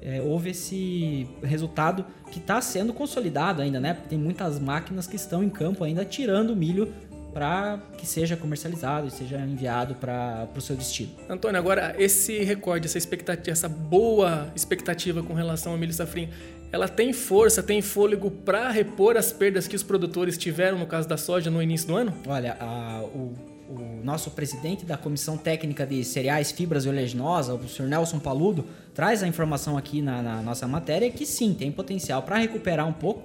é, 0.03 0.21
houve 0.21 0.51
esse 0.51 1.27
resultado 1.43 2.05
que 2.31 2.39
está 2.39 2.61
sendo 2.61 2.93
consolidado 2.93 3.63
ainda, 3.63 3.81
né? 3.81 3.95
Porque 3.95 4.09
tem 4.09 4.19
muitas 4.19 4.59
máquinas 4.59 5.07
que 5.07 5.17
estão 5.17 5.43
em 5.43 5.49
campo 5.49 5.83
ainda 5.85 6.05
tirando 6.05 6.51
o 6.51 6.57
milho 6.57 6.93
para 7.37 7.79
que 7.99 8.07
seja 8.07 8.35
comercializado 8.35 9.09
e 9.09 9.11
seja 9.11 9.39
enviado 9.39 9.95
para 9.97 10.49
o 10.57 10.61
seu 10.61 10.75
destino. 10.75 11.11
Antônio, 11.29 11.59
agora 11.59 11.95
esse 11.99 12.43
recorde, 12.43 12.87
essa 12.87 12.97
expectativa, 12.97 13.51
essa 13.51 13.69
boa 13.69 14.51
expectativa 14.57 15.23
com 15.23 15.35
relação 15.35 15.73
ao 15.73 15.79
milho 15.79 15.93
safrinho, 15.93 16.31
ela 16.73 16.89
tem 16.89 17.13
força, 17.13 17.63
tem 17.63 17.81
fôlego 17.81 18.31
para 18.31 18.71
repor 18.71 19.17
as 19.17 19.33
perdas 19.33 19.67
que 19.67 19.77
os 19.77 19.83
produtores 19.83 20.37
tiveram 20.37 20.79
no 20.79 20.87
caso 20.87 21.09
da 21.09 21.17
soja 21.17 21.51
no 21.51 21.63
início 21.63 21.89
do 21.89 21.97
ano? 21.97 22.15
Olha, 22.27 22.57
a, 22.61 23.03
o, 23.03 23.35
o, 23.69 24.01
nosso 24.03 24.31
presidente 24.31 24.85
da 24.85 24.97
Comissão 24.97 25.37
Técnica 25.37 25.87
de 25.87 26.05
Cereais, 26.05 26.53
Fibras 26.53 26.85
e 26.85 26.89
Oleaginosa, 26.89 27.55
o 27.55 27.69
senhor 27.69 27.89
Nelson 27.89 28.19
Paludo, 28.19 28.65
traz 28.95 29.23
a 29.23 29.29
informação 29.29 29.77
aqui 29.77 30.03
na, 30.03 30.23
na 30.23 30.43
nossa 30.43 30.67
matéria 30.69 31.11
que 31.11 31.27
sim, 31.27 31.55
tem 31.55 31.73
potencial 31.73 32.23
para 32.23 32.37
recuperar 32.37 32.87
um 32.87 32.93
pouco. 32.93 33.23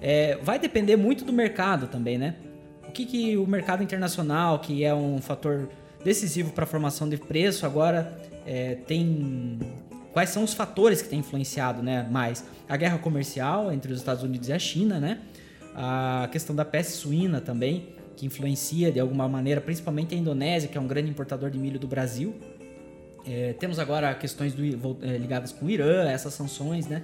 É, 0.00 0.38
vai 0.42 0.58
depender 0.58 0.96
muito 0.96 1.24
do 1.24 1.32
mercado 1.32 1.86
também, 1.86 2.16
né? 2.16 2.36
o 2.90 2.92
que, 2.92 3.06
que 3.06 3.36
o 3.36 3.46
mercado 3.46 3.82
internacional, 3.82 4.58
que 4.58 4.84
é 4.84 4.92
um 4.92 5.22
fator 5.22 5.68
decisivo 6.04 6.52
para 6.52 6.64
a 6.64 6.66
formação 6.66 7.08
de 7.08 7.16
preço, 7.16 7.64
agora 7.64 8.12
é, 8.44 8.74
tem. 8.86 9.58
Quais 10.12 10.30
são 10.30 10.42
os 10.42 10.54
fatores 10.54 11.00
que 11.00 11.08
têm 11.08 11.20
influenciado 11.20 11.82
né, 11.82 12.06
mais? 12.10 12.44
A 12.68 12.76
guerra 12.76 12.98
comercial 12.98 13.72
entre 13.72 13.92
os 13.92 13.98
Estados 13.98 14.22
Unidos 14.22 14.48
e 14.48 14.52
a 14.52 14.58
China, 14.58 14.98
né? 14.98 15.20
A 15.74 16.28
questão 16.32 16.54
da 16.54 16.64
peste 16.64 16.92
suína 16.94 17.40
também, 17.40 17.88
que 18.16 18.26
influencia 18.26 18.90
de 18.90 18.98
alguma 18.98 19.28
maneira, 19.28 19.60
principalmente 19.60 20.14
a 20.14 20.18
Indonésia, 20.18 20.68
que 20.68 20.76
é 20.76 20.80
um 20.80 20.86
grande 20.86 21.08
importador 21.08 21.48
de 21.48 21.58
milho 21.58 21.78
do 21.78 21.86
Brasil. 21.86 22.34
É, 23.26 23.52
temos 23.52 23.78
agora 23.78 24.12
questões 24.14 24.52
do, 24.52 24.64
é, 25.02 25.16
ligadas 25.16 25.52
com 25.52 25.66
o 25.66 25.70
Irã, 25.70 26.08
essas 26.08 26.34
sanções, 26.34 26.86
né? 26.86 27.02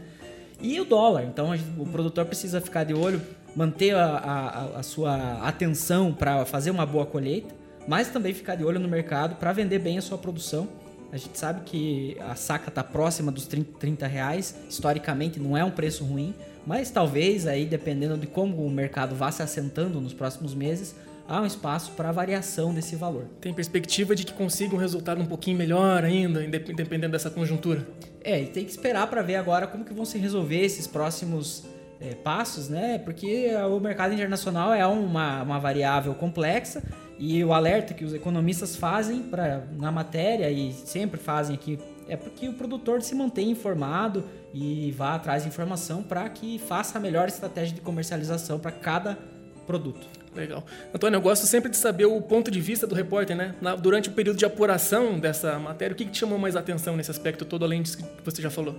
E 0.60 0.80
o 0.80 0.84
dólar. 0.84 1.24
Então 1.24 1.54
gente, 1.56 1.68
o 1.78 1.86
produtor 1.86 2.24
precisa 2.24 2.60
ficar 2.60 2.84
de 2.84 2.94
olho 2.94 3.20
manter 3.54 3.94
a, 3.94 4.16
a, 4.16 4.78
a 4.80 4.82
sua 4.82 5.46
atenção 5.46 6.12
para 6.12 6.44
fazer 6.44 6.70
uma 6.70 6.84
boa 6.84 7.06
colheita, 7.06 7.54
mas 7.86 8.08
também 8.08 8.34
ficar 8.34 8.56
de 8.56 8.64
olho 8.64 8.80
no 8.80 8.88
mercado 8.88 9.36
para 9.36 9.52
vender 9.52 9.78
bem 9.78 9.96
a 9.96 10.02
sua 10.02 10.18
produção. 10.18 10.68
A 11.12 11.16
gente 11.16 11.38
sabe 11.38 11.62
que 11.64 12.16
a 12.20 12.34
saca 12.34 12.68
está 12.68 12.82
próxima 12.82 13.30
dos 13.30 13.46
30, 13.46 13.78
30 13.78 14.06
reais, 14.06 14.56
historicamente 14.68 15.38
não 15.38 15.56
é 15.56 15.64
um 15.64 15.70
preço 15.70 16.04
ruim, 16.04 16.34
mas 16.66 16.90
talvez 16.90 17.46
aí, 17.46 17.64
dependendo 17.64 18.18
de 18.18 18.26
como 18.26 18.64
o 18.64 18.70
mercado 18.70 19.14
vá 19.14 19.30
se 19.30 19.42
assentando 19.42 20.00
nos 20.00 20.12
próximos 20.12 20.54
meses, 20.54 20.96
há 21.28 21.40
um 21.40 21.46
espaço 21.46 21.92
para 21.92 22.10
variação 22.10 22.74
desse 22.74 22.96
valor. 22.96 23.26
Tem 23.40 23.54
perspectiva 23.54 24.14
de 24.14 24.24
que 24.24 24.32
consiga 24.32 24.74
um 24.74 24.78
resultado 24.78 25.20
um 25.20 25.26
pouquinho 25.26 25.56
melhor 25.56 26.04
ainda, 26.04 26.40
dependendo 26.40 27.12
dessa 27.12 27.30
conjuntura? 27.30 27.86
É, 28.22 28.42
e 28.42 28.46
tem 28.46 28.64
que 28.64 28.70
esperar 28.70 29.06
para 29.06 29.22
ver 29.22 29.36
agora 29.36 29.66
como 29.66 29.84
que 29.84 29.94
vão 29.94 30.04
se 30.04 30.18
resolver 30.18 30.64
esses 30.64 30.86
próximos 30.86 31.64
é, 32.00 32.14
passos, 32.14 32.68
né? 32.68 32.98
Porque 32.98 33.48
o 33.70 33.78
mercado 33.78 34.12
internacional 34.12 34.74
é 34.74 34.86
uma, 34.86 35.42
uma 35.42 35.58
variável 35.60 36.14
complexa 36.14 36.82
e 37.18 37.42
o 37.44 37.52
alerta 37.52 37.94
que 37.94 38.04
os 38.04 38.12
economistas 38.12 38.76
fazem 38.76 39.22
pra, 39.22 39.64
na 39.72 39.90
matéria 39.90 40.50
e 40.50 40.72
sempre 40.72 41.18
fazem 41.18 41.54
aqui 41.54 41.78
é 42.08 42.16
porque 42.16 42.48
o 42.48 42.52
produtor 42.52 43.02
se 43.02 43.14
mantém 43.14 43.50
informado 43.50 44.24
e 44.54 44.92
vá 44.92 45.14
atrás 45.14 45.42
de 45.42 45.48
informação 45.48 46.02
para 46.02 46.28
que 46.28 46.58
faça 46.58 46.98
a 46.98 47.00
melhor 47.00 47.26
estratégia 47.28 47.74
de 47.74 47.80
comercialização 47.80 48.58
para 48.58 48.70
cada 48.70 49.18
produto. 49.66 50.06
Legal. 50.34 50.64
Antônio, 50.94 51.16
eu 51.16 51.20
gosto 51.20 51.46
sempre 51.46 51.70
de 51.70 51.76
saber 51.76 52.04
o 52.04 52.20
ponto 52.20 52.50
de 52.50 52.60
vista 52.60 52.86
do 52.86 52.94
repórter, 52.94 53.34
né? 53.34 53.54
Na, 53.60 53.74
durante 53.74 54.10
o 54.10 54.12
período 54.12 54.36
de 54.36 54.44
apuração 54.44 55.18
dessa 55.18 55.58
matéria, 55.58 55.94
o 55.94 55.96
que, 55.96 56.04
que 56.04 56.10
te 56.10 56.18
chamou 56.18 56.38
mais 56.38 56.54
atenção 56.54 56.94
nesse 56.94 57.10
aspecto 57.10 57.44
todo, 57.44 57.64
além 57.64 57.82
disso 57.82 57.96
que 57.96 58.04
você 58.22 58.42
já 58.42 58.50
falou? 58.50 58.76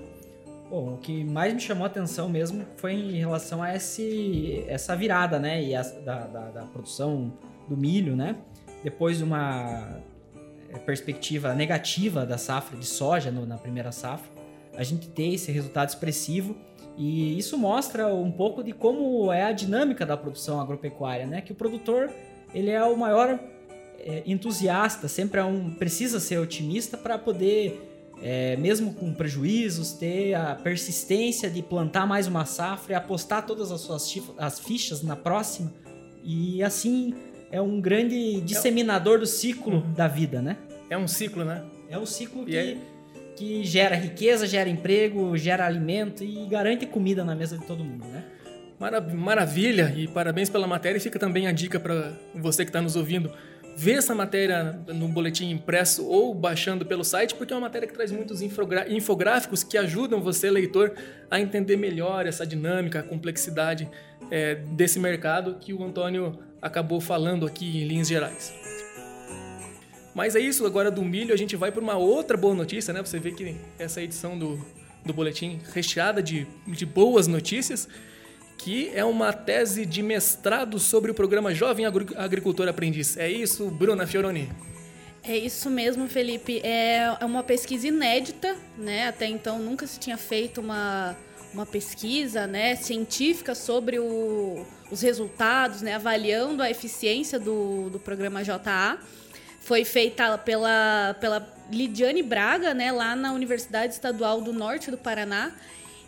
Bom, 0.70 0.94
o 0.94 0.98
que 0.98 1.24
mais 1.24 1.54
me 1.54 1.60
chamou 1.60 1.86
a 1.86 1.88
atenção 1.88 2.30
mesmo 2.30 2.66
foi 2.78 2.94
em 2.94 3.14
relação 3.14 3.64
a 3.64 3.76
esse, 3.76 4.64
essa 4.68 4.96
virada, 4.96 5.40
né? 5.40 5.64
E 5.64 5.76
a, 5.76 5.82
da, 5.82 6.28
da, 6.28 6.50
da 6.52 6.62
produção 6.66 7.34
do 7.68 7.78
milho, 7.78 8.16
né? 8.16 8.36
Depois 8.84 9.18
de 9.18 9.24
uma 9.24 10.00
é, 10.70 10.78
perspectiva 10.80 11.54
negativa 11.54 12.26
da 12.26 12.38
safra 12.38 12.78
de 12.78 12.86
soja 12.86 13.32
no, 13.32 13.46
na 13.46 13.58
primeira 13.58 13.92
safra, 13.92 14.30
a 14.76 14.84
gente 14.84 15.08
ter 15.08 15.34
esse 15.34 15.52
resultado 15.52 15.90
expressivo 15.90 16.56
e 16.98 17.38
isso 17.38 17.58
mostra 17.58 18.08
um 18.14 18.32
pouco 18.32 18.64
de 18.64 18.72
como 18.72 19.32
é 19.32 19.44
a 19.44 19.52
dinâmica 19.52 20.06
da 20.06 20.18
produção 20.18 20.60
agropecuária, 20.60 21.26
né? 21.28 21.42
Que 21.42 21.52
o 21.52 21.56
produtor 21.56 22.12
ele 22.54 22.72
é 22.72 22.84
o 22.84 22.96
maior 22.98 23.40
é, 24.00 24.24
entusiasta, 24.26 25.08
sempre 25.08 25.40
é 25.40 25.44
um 25.44 25.72
precisa 25.72 26.20
ser 26.20 26.40
otimista 26.40 26.98
para 26.98 27.18
poder, 27.18 28.14
é, 28.22 28.56
mesmo 28.58 28.94
com 28.94 29.14
prejuízos, 29.14 29.92
ter 29.92 30.34
a 30.34 30.56
persistência 30.56 31.50
de 31.50 31.62
plantar 31.62 32.08
mais 32.08 32.26
uma 32.26 32.46
safra 32.46 32.94
e 32.94 32.96
apostar 32.96 33.46
todas 33.46 33.72
as 33.72 33.82
suas 33.82 34.12
as 34.38 34.60
fichas 34.60 35.04
na 35.04 35.16
próxima. 35.16 35.72
E 36.24 36.64
assim 36.64 37.14
é 37.52 37.62
um 37.62 37.80
grande 37.80 38.42
disseminador 38.42 39.20
do 39.20 39.26
ciclo 39.26 39.78
uhum. 39.78 39.94
da 39.94 40.08
vida, 40.08 40.42
né? 40.42 40.58
É 40.90 40.98
um 40.98 41.08
ciclo, 41.08 41.44
né? 41.44 41.64
É 41.90 41.98
um 41.98 42.06
ciclo 42.06 42.46
que 42.46 42.56
é 42.56 42.78
que 43.36 43.64
gera 43.64 43.96
riqueza, 43.96 44.48
gera 44.48 44.68
emprego, 44.68 45.38
gera 45.38 45.66
alimento 45.66 46.24
e 46.24 46.48
garante 46.48 46.88
comida 46.88 47.24
na 47.24 47.36
mesa 47.36 47.56
de 47.56 47.66
todo 47.66 47.84
mundo, 47.84 48.06
né? 48.08 48.24
Maravilha 49.14 49.94
e 49.96 50.08
parabéns 50.08 50.50
pela 50.50 50.68
matéria. 50.68 50.98
E 50.98 51.00
fica 51.00 51.20
também 51.20 51.48
a 51.48 51.52
dica 51.52 51.80
para 51.80 52.14
você 52.34 52.64
que 52.64 52.70
está 52.70 52.82
nos 52.82 52.96
ouvindo 52.96 53.32
ver 53.76 54.00
essa 54.00 54.16
matéria 54.16 54.80
no 54.88 55.08
boletim 55.08 55.52
impresso 55.52 56.04
ou 56.08 56.34
baixando 56.34 56.84
pelo 56.84 57.04
site, 57.04 57.36
porque 57.36 57.54
é 57.54 57.56
uma 57.56 57.62
matéria 57.62 57.88
que 57.88 57.94
traz 57.94 58.12
muitos 58.12 58.42
infográficos 58.42 59.64
que 59.64 59.78
ajudam 59.78 60.20
você, 60.20 60.50
leitor, 60.50 60.94
a 61.30 61.40
entender 61.40 61.78
melhor 61.78 62.26
essa 62.26 62.44
dinâmica, 62.46 63.02
a 63.02 63.04
complexidade 63.04 63.88
é, 64.32 64.56
desse 64.56 65.00
mercado 65.00 65.58
que 65.62 65.74
o 65.74 65.84
Antônio 65.84 66.40
acabou 66.62 67.00
falando 67.00 67.46
aqui 67.46 67.66
em 67.66 67.88
linhas 67.88 68.08
gerais. 68.08 68.54
Mas 70.14 70.36
é 70.36 70.40
isso, 70.40 70.66
agora 70.66 70.90
do 70.90 71.04
milho 71.04 71.34
a 71.34 71.38
gente 71.38 71.56
vai 71.56 71.72
para 71.72 71.82
uma 71.82 71.96
outra 71.96 72.36
boa 72.36 72.56
notícia, 72.56 72.94
né? 72.94 73.02
Você 73.02 73.20
vê 73.20 73.32
que 73.32 73.56
essa 73.78 74.02
edição 74.02 74.38
do, 74.38 74.60
do 75.06 75.14
boletim 75.14 75.60
recheada 75.74 76.24
de, 76.24 76.48
de 76.66 76.86
boas 76.86 77.28
notícias, 77.28 77.88
que 78.58 78.90
é 78.96 79.06
uma 79.06 79.32
tese 79.32 79.86
de 79.86 80.02
mestrado 80.02 80.80
sobre 80.80 81.12
o 81.12 81.14
programa 81.14 81.54
Jovem 81.54 81.86
Agricultor 81.86 82.68
Aprendiz. 82.68 83.16
É 83.16 83.30
isso, 83.30 83.70
Bruna 83.70 84.08
Fioroni? 84.08 84.50
É 85.24 85.38
isso 85.38 85.70
mesmo, 85.70 86.08
Felipe. 86.08 86.62
É, 86.64 87.16
é 87.20 87.26
uma 87.26 87.44
pesquisa 87.44 87.88
inédita, 87.88 88.56
né? 88.78 89.08
Até 89.08 89.28
então 89.28 89.60
nunca 89.60 89.86
se 89.86 90.00
tinha 90.00 90.18
feito 90.18 90.62
uma, 90.62 91.16
uma 91.54 91.66
pesquisa 91.66 92.48
né, 92.48 92.76
científica 92.76 93.54
sobre 93.54 94.00
o, 94.00 94.66
os 94.92 95.02
resultados, 95.02 95.82
né, 95.82 95.96
avaliando 95.96 96.64
a 96.64 96.70
eficiência 96.70 97.40
do, 97.40 97.90
do 97.90 98.00
programa 98.00 98.44
JA 98.44 98.98
foi 99.60 99.84
feita 99.84 100.38
pela, 100.38 101.16
pela 101.20 101.54
Lidiane 101.70 102.24
Braga, 102.24 102.74
né, 102.74 102.90
lá 102.90 103.16
na 103.18 103.34
Universidade 103.34 103.94
Estadual 103.94 104.40
do 104.40 104.54
Norte 104.54 104.90
do 104.90 104.98
Paraná. 104.98 105.52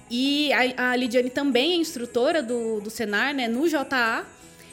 E 0.09 0.51
a, 0.53 0.91
a 0.91 0.95
Lidiane 0.95 1.29
também 1.29 1.73
é 1.73 1.75
instrutora 1.75 2.41
do, 2.41 2.79
do 2.79 2.89
Senar, 2.89 3.33
né, 3.33 3.49
no 3.49 3.67
JA. 3.67 4.25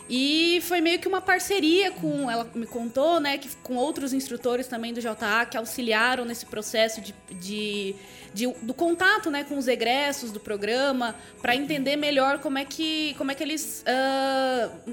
E 0.08 0.60
foi 0.62 0.80
meio 0.80 1.00
que 1.00 1.08
uma 1.08 1.20
parceria 1.20 1.90
com, 1.90 2.30
ela 2.30 2.48
me 2.54 2.64
contou, 2.64 3.18
né, 3.18 3.38
que 3.38 3.48
com 3.56 3.74
outros 3.74 4.12
instrutores 4.12 4.68
também 4.68 4.94
do 4.94 5.00
JA 5.00 5.44
que 5.50 5.56
auxiliaram 5.56 6.24
nesse 6.24 6.46
processo 6.46 7.00
de, 7.00 7.12
de 7.32 7.96
de, 8.36 8.46
do 8.60 8.74
contato 8.74 9.30
né, 9.30 9.44
com 9.44 9.56
os 9.56 9.66
egressos 9.66 10.30
do 10.30 10.38
programa, 10.38 11.16
para 11.40 11.56
entender 11.56 11.96
melhor 11.96 12.38
como 12.38 12.58
é 12.58 12.66
que, 12.66 13.14
como 13.16 13.32
é 13.32 13.34
que 13.34 13.42
eles 13.42 13.82
uh, 13.88 14.92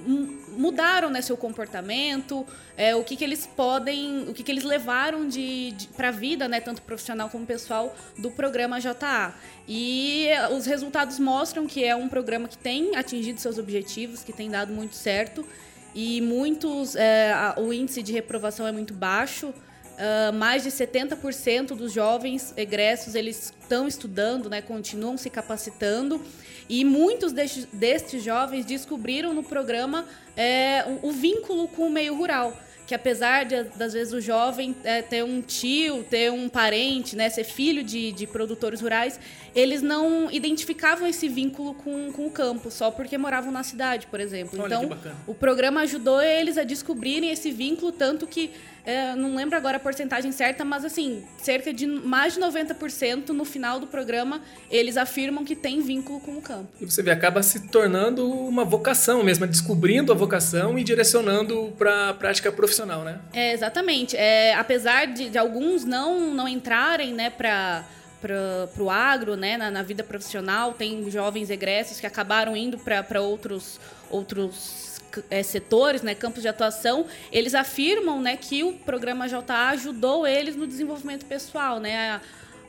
mudaram 0.57 1.09
né, 1.09 1.21
seu 1.21 1.35
comportamento, 1.35 2.47
é, 2.77 2.95
o 2.95 3.03
que, 3.03 3.17
que 3.17 3.23
eles 3.23 3.45
podem, 3.45 4.29
o 4.29 4.33
que, 4.33 4.43
que 4.43 4.49
eles 4.51 4.63
levaram 4.63 5.27
de, 5.27 5.73
de 5.73 5.87
para 5.89 6.07
a 6.07 6.11
vida, 6.11 6.47
né, 6.47 6.61
tanto 6.61 6.81
profissional 6.83 7.29
como 7.29 7.45
pessoal, 7.45 7.93
do 8.17 8.31
programa 8.31 8.79
JA. 8.79 9.35
E 9.67 10.29
os 10.55 10.65
resultados 10.65 11.19
mostram 11.19 11.67
que 11.67 11.83
é 11.83 11.93
um 11.93 12.07
programa 12.07 12.47
que 12.47 12.57
tem 12.57 12.95
atingido 12.95 13.41
seus 13.41 13.57
objetivos, 13.57 14.23
que 14.23 14.31
tem 14.31 14.49
dado 14.49 14.71
muito 14.71 14.95
certo. 14.95 15.45
E 15.93 16.21
muitos, 16.21 16.95
é, 16.95 17.33
o 17.57 17.73
índice 17.73 18.01
de 18.01 18.13
reprovação 18.13 18.65
é 18.65 18.71
muito 18.71 18.93
baixo. 18.93 19.53
Uh, 19.93 20.33
mais 20.33 20.63
de 20.63 20.71
70% 20.71 21.75
dos 21.75 21.93
jovens 21.93 22.51
egressos 22.57 23.13
eles 23.13 23.53
estão 23.61 23.87
estudando, 23.87 24.49
né, 24.49 24.61
continuam 24.61 25.17
se 25.17 25.29
capacitando. 25.29 26.19
E 26.67 26.83
muitos 26.83 27.31
destes, 27.31 27.67
destes 27.71 28.23
jovens 28.23 28.65
descobriram 28.65 29.33
no 29.33 29.43
programa 29.43 30.05
é, 30.35 30.83
o, 31.03 31.09
o 31.09 31.11
vínculo 31.11 31.67
com 31.67 31.87
o 31.87 31.91
meio 31.91 32.15
rural 32.15 32.57
que 32.85 32.93
apesar 32.93 33.45
de, 33.45 33.63
das 33.75 33.93
vezes 33.93 34.13
o 34.13 34.21
jovem 34.21 34.75
é, 34.83 35.01
ter 35.01 35.23
um 35.23 35.41
tio, 35.41 36.03
ter 36.03 36.31
um 36.31 36.49
parente, 36.49 37.15
né, 37.15 37.29
ser 37.29 37.43
filho 37.43 37.83
de, 37.83 38.11
de 38.11 38.27
produtores 38.27 38.81
rurais, 38.81 39.19
eles 39.55 39.81
não 39.81 40.31
identificavam 40.31 41.07
esse 41.07 41.27
vínculo 41.27 41.73
com, 41.75 42.11
com 42.11 42.25
o 42.25 42.31
campo, 42.31 42.71
só 42.71 42.89
porque 42.89 43.17
moravam 43.17 43.51
na 43.51 43.63
cidade, 43.63 44.07
por 44.07 44.19
exemplo. 44.19 44.59
Olha 44.59 44.75
então, 44.75 44.97
o 45.27 45.33
programa 45.33 45.81
ajudou 45.81 46.21
eles 46.21 46.57
a 46.57 46.63
descobrirem 46.63 47.29
esse 47.29 47.51
vínculo, 47.51 47.91
tanto 47.91 48.25
que, 48.25 48.51
é, 48.85 49.15
não 49.15 49.35
lembro 49.35 49.55
agora 49.55 49.77
a 49.77 49.79
porcentagem 49.79 50.31
certa, 50.31 50.65
mas 50.65 50.83
assim, 50.83 51.23
cerca 51.37 51.71
de 51.71 51.85
mais 51.85 52.33
de 52.33 52.39
90% 52.39 53.29
no 53.29 53.45
final 53.45 53.79
do 53.79 53.87
programa, 53.87 54.41
eles 54.71 54.97
afirmam 54.97 55.45
que 55.45 55.55
tem 55.55 55.81
vínculo 55.81 56.19
com 56.19 56.35
o 56.37 56.41
campo. 56.41 56.69
E 56.81 56.85
você 56.85 57.03
vê, 57.03 57.11
acaba 57.11 57.43
se 57.43 57.67
tornando 57.67 58.29
uma 58.29 58.65
vocação 58.65 59.23
mesmo, 59.23 59.45
descobrindo 59.45 60.11
a 60.11 60.15
vocação 60.15 60.77
e 60.79 60.83
direcionando 60.83 61.71
para 61.77 62.09
a 62.09 62.13
prática 62.13 62.51
profissional, 62.51 62.72
né? 63.03 63.19
É, 63.33 63.53
exatamente. 63.53 64.15
É, 64.15 64.53
apesar 64.55 65.07
de, 65.07 65.29
de 65.29 65.37
alguns 65.37 65.85
não, 65.85 66.33
não 66.33 66.47
entrarem 66.47 67.13
né, 67.13 67.29
para 67.29 67.85
para 68.23 68.81
o 68.81 68.89
agro, 68.89 69.35
né, 69.35 69.57
na, 69.57 69.69
na, 69.69 69.83
vida 69.83 70.01
profissional. 70.01 70.71
Tem 70.71 71.11
jovens 71.11 71.49
egressos 71.49 71.99
que 71.99 72.07
acabaram 72.07 72.55
indo 72.55 72.77
para 72.77 73.19
outros, 73.19 73.81
outros 74.09 75.01
é, 75.29 75.43
setores, 75.43 76.01
né, 76.01 76.15
campos 76.15 76.41
de 76.41 76.47
atuação. 76.47 77.05
Eles 77.31 77.53
afirmam 77.53 78.21
né, 78.21 78.37
que 78.37 78.63
o 78.63 78.73
programa 78.73 79.27
JA 79.27 79.69
ajudou 79.71 80.25
eles 80.25 80.55
no 80.55 80.65
desenvolvimento 80.65 81.25
pessoal, 81.25 81.81
né, 81.81 82.11
a, 82.11 82.21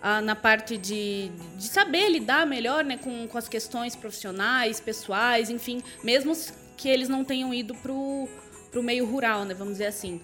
a, 0.03 0.21
na 0.21 0.35
parte 0.35 0.77
de, 0.77 1.31
de 1.57 1.69
saber 1.69 2.09
lidar 2.09 2.47
melhor 2.47 2.85
né, 2.85 2.99
com, 2.99 3.29
com 3.29 3.39
as 3.39 3.49
questões 3.49 3.95
profissionais, 3.95 4.81
pessoais, 4.81 5.51
enfim, 5.51 5.83
mesmo 6.03 6.37
que 6.77 6.89
eles 6.89 7.09
não 7.09 7.25
tenham 7.25 7.55
ido 7.55 7.75
para 7.77 7.93
o 7.93 8.29
meio 8.83 9.07
rural, 9.07 9.45
né, 9.45 9.55
vamos 9.55 9.75
dizer 9.75 9.87
assim. 9.87 10.21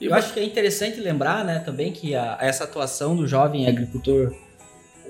Eu 0.00 0.12
acho 0.12 0.34
que 0.34 0.40
é 0.40 0.44
interessante 0.44 1.00
lembrar 1.00 1.44
né, 1.44 1.60
também 1.60 1.92
que 1.92 2.14
a, 2.14 2.36
essa 2.40 2.64
atuação 2.64 3.16
do 3.16 3.26
jovem 3.26 3.66
agricultor 3.66 4.34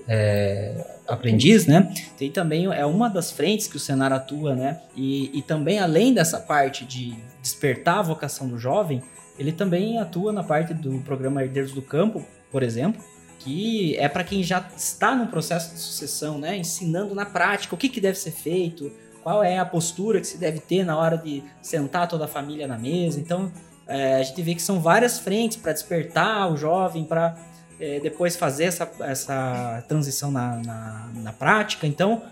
é, 0.06 0.84
aprendiz, 1.06 1.66
né? 1.66 1.92
Tem 2.16 2.30
também 2.30 2.66
é 2.66 2.84
uma 2.84 3.08
das 3.08 3.30
frentes 3.30 3.66
que 3.66 3.76
o 3.76 3.80
Senar 3.80 4.12
atua, 4.12 4.54
né? 4.54 4.80
E, 4.94 5.36
e 5.36 5.42
também 5.42 5.78
além 5.78 6.12
dessa 6.12 6.38
parte 6.38 6.84
de 6.84 7.14
despertar 7.40 7.98
a 7.98 8.02
vocação 8.02 8.48
do 8.48 8.58
jovem, 8.58 9.02
ele 9.38 9.52
também 9.52 9.98
atua 9.98 10.32
na 10.32 10.42
parte 10.42 10.74
do 10.74 11.00
programa 11.00 11.42
Herdeiros 11.42 11.72
do 11.72 11.82
Campo, 11.82 12.24
por 12.50 12.62
exemplo, 12.62 13.02
que 13.38 13.96
é 13.96 14.08
para 14.08 14.24
quem 14.24 14.42
já 14.42 14.66
está 14.76 15.14
no 15.14 15.26
processo 15.26 15.74
de 15.74 15.80
sucessão, 15.80 16.38
né? 16.38 16.56
Ensinando 16.56 17.14
na 17.14 17.26
prática 17.26 17.74
o 17.74 17.78
que, 17.78 17.88
que 17.88 18.00
deve 18.00 18.18
ser 18.18 18.30
feito, 18.30 18.92
qual 19.24 19.42
é 19.42 19.58
a 19.58 19.64
postura 19.64 20.20
que 20.20 20.26
se 20.26 20.36
deve 20.36 20.60
ter 20.60 20.84
na 20.84 20.98
hora 20.98 21.16
de 21.16 21.42
sentar 21.62 22.06
toda 22.06 22.26
a 22.26 22.28
família 22.28 22.68
na 22.68 22.78
mesa. 22.78 23.18
Então, 23.18 23.50
é, 23.88 24.16
a 24.16 24.22
gente 24.22 24.40
vê 24.42 24.54
que 24.54 24.60
são 24.60 24.80
várias 24.80 25.18
frentes 25.18 25.56
para 25.56 25.72
despertar 25.72 26.52
o 26.52 26.58
jovem, 26.58 27.04
para 27.04 27.34
é, 27.80 27.98
depois 28.00 28.36
fazer 28.36 28.64
essa, 28.64 28.88
essa 29.00 29.82
transição 29.88 30.30
na, 30.30 30.56
na, 30.58 31.10
na, 31.14 31.32
prática. 31.32 31.86
Então, 31.86 32.22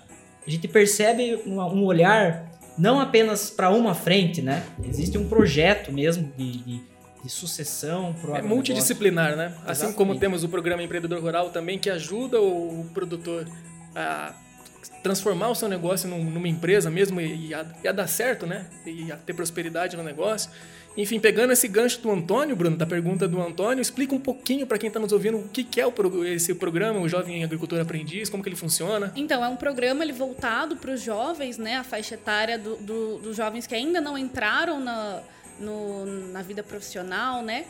a 0.46 0.50
gente 0.50 0.68
percebe 0.68 1.42
um, 1.46 1.60
um 1.62 1.84
olhar 1.84 2.52
não 2.76 3.00
apenas 3.00 3.48
para 3.48 3.70
uma 3.70 3.94
frente, 3.94 4.42
né? 4.42 4.62
Existe 4.84 5.16
um 5.16 5.26
projeto 5.26 5.90
mesmo 5.90 6.30
de, 6.36 6.58
de, 6.58 6.80
de 7.24 7.30
sucessão. 7.30 8.14
Pro 8.20 8.36
é 8.36 8.42
multidisciplinar, 8.42 9.34
né? 9.34 9.46
Exatamente. 9.46 9.70
Assim 9.70 9.92
como 9.94 10.18
temos 10.18 10.44
o 10.44 10.48
programa 10.48 10.82
Empreendedor 10.82 11.22
Rural 11.22 11.48
também, 11.48 11.78
que 11.78 11.88
ajuda 11.88 12.38
o 12.38 12.86
produtor 12.92 13.46
a 13.94 14.34
transformar 15.02 15.48
o 15.48 15.54
seu 15.54 15.68
negócio 15.68 16.08
num, 16.08 16.24
numa 16.24 16.48
empresa 16.48 16.90
mesmo 16.90 17.20
e, 17.20 17.48
e, 17.48 17.54
a, 17.54 17.66
e, 17.82 17.88
a, 17.88 17.92
dar 17.92 18.06
certo, 18.06 18.46
né? 18.46 18.66
E 18.86 19.10
a 19.10 19.16
ter 19.16 19.34
prosperidade 19.34 19.96
no 19.96 20.02
negócio. 20.02 20.50
Enfim, 20.96 21.18
pegando 21.18 21.52
esse 21.52 21.66
gancho 21.68 22.00
do 22.02 22.10
Antônio, 22.10 22.54
Bruno, 22.54 22.76
da 22.76 22.84
pergunta 22.84 23.26
do 23.26 23.40
Antônio, 23.40 23.80
explica 23.80 24.14
um 24.14 24.20
pouquinho 24.20 24.66
para 24.66 24.76
quem 24.76 24.88
está 24.88 25.00
nos 25.00 25.10
ouvindo 25.10 25.38
o 25.38 25.48
que, 25.48 25.66
é 25.80 26.34
esse 26.34 26.54
programa, 26.54 27.00
o 27.00 27.08
Jovem 27.08 27.42
Agricultor 27.42 27.80
Aprendiz, 27.80 28.28
como 28.28 28.42
que 28.42 28.48
ele 28.48 28.56
funciona. 28.56 29.10
Então, 29.16 29.42
é 29.42 29.48
um 29.48 29.56
programa 29.56 30.04
ele 30.04 30.12
voltado 30.12 30.76
para 30.76 30.92
os 30.92 31.00
jovens, 31.00 31.56
né? 31.56 31.76
A 31.76 31.84
faixa 31.84 32.14
etária 32.14 32.58
do, 32.58 32.76
do, 32.76 33.18
dos 33.18 33.36
jovens 33.36 33.66
que 33.66 33.74
ainda 33.74 34.02
não 34.02 34.18
entraram 34.18 34.80
na, 34.80 35.22
no, 35.58 36.04
na 36.30 36.42
vida 36.42 36.62
profissional, 36.62 37.42
né? 37.42 37.64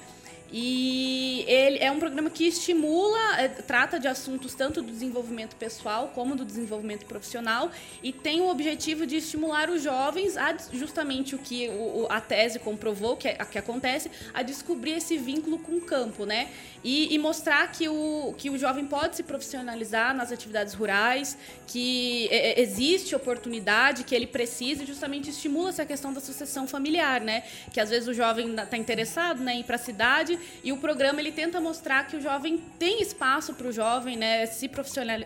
E 0.53 1.47
ele 1.49 1.79
é 1.79 1.91
um 1.91 1.99
programa 1.99 2.29
que 2.29 2.47
estimula, 2.47 3.41
é, 3.41 3.49
trata 3.49 3.99
de 3.99 4.07
assuntos 4.07 4.55
tanto 4.55 4.83
do 4.83 4.93
desenvolvimento 4.93 5.57
pessoal 5.57 6.13
como 6.15 6.37
do 6.37 6.45
desenvolvimento 6.45 7.07
profissional 7.07 7.71
e 8.03 8.13
tem 8.13 8.43
o 8.43 8.49
objetivo 8.51 9.07
de 9.07 9.17
estimular 9.17 9.71
os 9.71 9.83
jovens 9.83 10.37
a 10.37 10.55
justamente 10.71 11.35
o 11.35 11.39
que 11.39 11.71
o, 11.71 12.07
a 12.11 12.21
tese 12.21 12.59
comprovou 12.59 13.17
que, 13.17 13.33
que 13.33 13.59
acontece, 13.59 14.11
a 14.35 14.43
descobrir 14.43 14.93
esse 14.93 15.17
vínculo 15.17 15.59
com 15.59 15.77
o 15.77 15.81
campo, 15.81 16.27
né? 16.27 16.51
E, 16.85 17.15
e, 17.15 17.19
mostrar 17.19 17.71
que 17.71 17.89
o, 17.89 18.35
que 18.37 18.51
o 18.51 18.59
jovem 18.59 18.85
pode 18.85 19.15
se 19.17 19.23
profissionalizar 19.23 20.15
nas 20.15 20.33
atividades 20.33 20.75
rurais, 20.75 21.39
que 21.67 22.29
é, 22.29 22.61
existe 22.61 23.15
oportunidade, 23.15 24.03
que 24.03 24.15
ele 24.15 24.27
precisa 24.27 24.83
e 24.83 24.87
justamente 24.87 25.31
estimula 25.31 25.69
essa 25.69 25.87
questão 25.87 26.13
da 26.13 26.21
sucessão 26.21 26.67
familiar, 26.67 27.21
né? 27.21 27.45
Que 27.73 27.81
às 27.81 27.89
vezes 27.89 28.09
o 28.09 28.13
jovem 28.13 28.55
está 28.55 28.77
interessado 28.77 29.41
né, 29.41 29.55
em 29.55 29.61
ir 29.61 29.65
para 29.65 29.77
a 29.77 29.79
cidade 29.79 30.39
e 30.63 30.73
o 30.73 30.77
programa 30.77 31.21
ele 31.21 31.33
tenta 31.33 31.61
mostrar 31.61 32.07
que 32.07 32.17
o 32.17 32.21
jovem 32.21 32.59
tem 32.79 33.01
espaço 33.01 33.55
para 33.55 33.69
o 33.69 33.73
jovem 33.73 34.17
né, 34.17 34.47
se, 34.47 34.71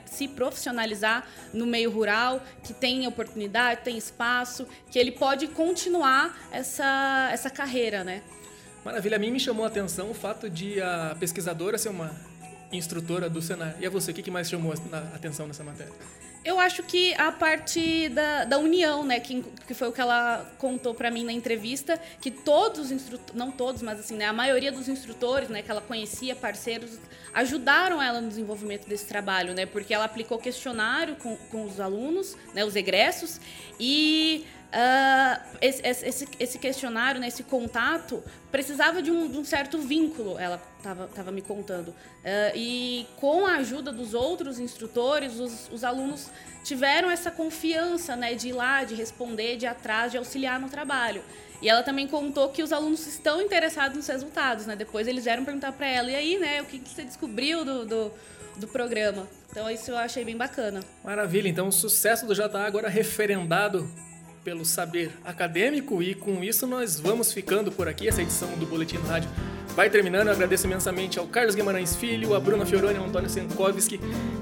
se 0.07 0.29
profissionalizar 0.29 1.27
no 1.53 1.67
meio 1.67 1.91
rural, 1.91 2.43
que 2.63 2.73
tem 2.73 3.07
oportunidade, 3.07 3.83
tem 3.83 3.97
espaço, 3.97 4.67
que 4.91 4.99
ele 4.99 5.13
pode 5.13 5.47
continuar 5.49 6.37
essa, 6.51 7.31
essa 7.33 7.51
carreira, 7.51 8.05
né? 8.05 8.23
Maravilha. 8.85 9.17
A 9.17 9.19
mim 9.19 9.31
me 9.31 9.41
chamou 9.41 9.65
a 9.65 9.69
atenção 9.69 10.11
o 10.11 10.15
fato 10.15 10.49
de 10.49 10.81
a 10.81 11.17
pesquisadora 11.19 11.77
ser 11.77 11.89
uma 11.89 12.15
instrutora 12.73 13.29
do 13.29 13.43
Senar. 13.43 13.75
E 13.81 13.87
a 13.87 13.91
você, 13.91 14.11
o 14.13 14.15
que 14.15 14.31
mais 14.31 14.49
chamou 14.49 14.73
a 14.73 14.99
atenção 15.15 15.47
nessa 15.47 15.65
matéria? 15.65 15.93
Eu 16.47 16.61
acho 16.61 16.85
que 16.85 17.13
a 17.15 17.33
parte 17.33 18.09
da, 18.11 18.45
da 18.45 18.57
união, 18.57 19.05
né, 19.05 19.19
que, 19.19 19.43
que 19.67 19.75
foi 19.75 19.89
o 19.89 19.93
que 19.93 20.01
ela 20.01 20.49
contou 20.59 20.95
para 20.95 21.11
mim 21.11 21.25
na 21.25 21.33
entrevista, 21.33 22.01
que 22.21 22.31
todos 22.31 22.79
os 22.79 22.93
instrutores, 22.93 23.35
não 23.35 23.51
todos, 23.51 23.83
mas 23.83 23.99
assim, 23.99 24.15
né, 24.15 24.27
a 24.27 24.33
maioria 24.33 24.71
dos 24.71 24.89
instrutores, 24.89 25.49
né, 25.49 25.61
que 25.61 25.69
ela 25.69 25.81
conhecia, 25.81 26.37
parceiros, 26.37 27.01
ajudaram 27.35 28.01
ela 28.01 28.21
no 28.21 28.29
desenvolvimento 28.29 28.87
desse 28.87 29.07
trabalho, 29.07 29.55
né, 29.55 29.67
porque 29.67 29.93
ela 29.93 30.05
aplicou 30.05 30.39
questionário 30.39 31.17
com, 31.17 31.37
com 31.51 31.65
os 31.65 31.81
alunos, 31.81 32.37
né, 32.55 32.65
os 32.65 32.77
egressos, 32.77 33.41
e 33.81 34.47
Uh, 34.67 35.57
esse, 35.61 35.87
esse, 35.87 36.29
esse, 36.39 36.59
questionário, 36.59 37.21
né, 37.21 37.29
esse 37.29 37.43
contato, 37.45 38.23
precisava 38.51 39.01
de 39.01 39.11
um, 39.11 39.29
de 39.31 39.39
um 39.39 39.45
certo 39.45 39.79
vínculo, 39.79 40.39
ela 40.39 40.61
estava 40.79 41.31
me 41.31 41.41
contando. 41.41 41.89
Uh, 41.89 41.95
e 42.55 43.07
com 43.17 43.47
a 43.47 43.57
ajuda 43.57 43.93
dos 43.93 44.13
outros 44.13 44.59
instrutores, 44.59 45.39
os, 45.39 45.71
os, 45.73 45.85
alunos 45.85 46.31
tiveram 46.65 47.11
essa 47.11 47.31
confiança 47.31 48.17
né, 48.17 48.35
de 48.35 48.49
ir 48.49 48.53
lá, 48.53 48.85
de 48.85 48.95
responder, 48.95 49.57
de 49.57 49.67
ir 49.67 49.69
atrás, 49.69 50.13
de 50.13 50.19
auxiliar 50.19 50.61
no 50.61 50.69
trabalho. 50.69 51.23
E 51.63 51.69
ela 51.69 51.83
também 51.83 52.07
contou 52.07 52.51
que 52.51 52.63
os 52.63 52.73
alunos 52.73 53.07
estão 53.07 53.41
interessados 53.41 53.97
nos 53.97 54.07
resultados. 54.07 54.67
Né? 54.67 54.77
Depois 54.77 55.07
eles 55.09 55.25
vieram 55.25 55.45
perguntar 55.45 55.73
para 55.73 55.87
ela, 55.87 56.11
e 56.11 56.15
aí, 56.15 56.39
né, 56.39 56.61
o 56.61 56.67
que, 56.67 56.79
que 56.79 56.91
você 56.91 57.03
descobriu 57.03 57.65
do, 57.65 57.87
do, 57.87 58.13
do 58.57 58.69
programa? 58.69 59.27
Então 59.51 59.71
isso 59.71 59.91
eu 59.91 59.97
achei 59.97 60.25
bem 60.25 60.37
bacana. 60.37 60.81
Maravilha, 61.03 61.49
então 61.49 61.69
o 61.69 61.73
sucesso 61.73 62.27
do 62.27 62.35
JA 62.35 62.67
agora 62.67 62.91
referendado 62.91 63.89
pelo 64.47 64.65
saber 64.65 65.11
acadêmico 65.25 66.01
e 66.01 66.15
com 66.15 66.45
isso 66.45 66.69
nós 66.69 67.01
vamos 67.01 67.33
ficando 67.33 67.73
por 67.73 67.89
aqui. 67.89 68.07
Essa 68.07 68.23
edição 68.23 68.49
do 68.51 68.65
Boletim 68.65 68.99
do 68.99 69.09
Rádio 69.09 69.29
vai 69.75 69.91
terminando. 69.91 70.29
Eu 70.29 70.35
agradeço 70.35 70.69
imensamente 70.69 71.19
ao 71.19 71.27
Carlos 71.27 71.57
Guimarães 71.57 71.97
Filho, 71.97 72.33
a 72.33 72.39
Bruna 72.39 72.65
Fioroni, 72.65 72.97
ao 72.97 73.07
Antônio 73.07 73.29
Senkovski 73.29 73.99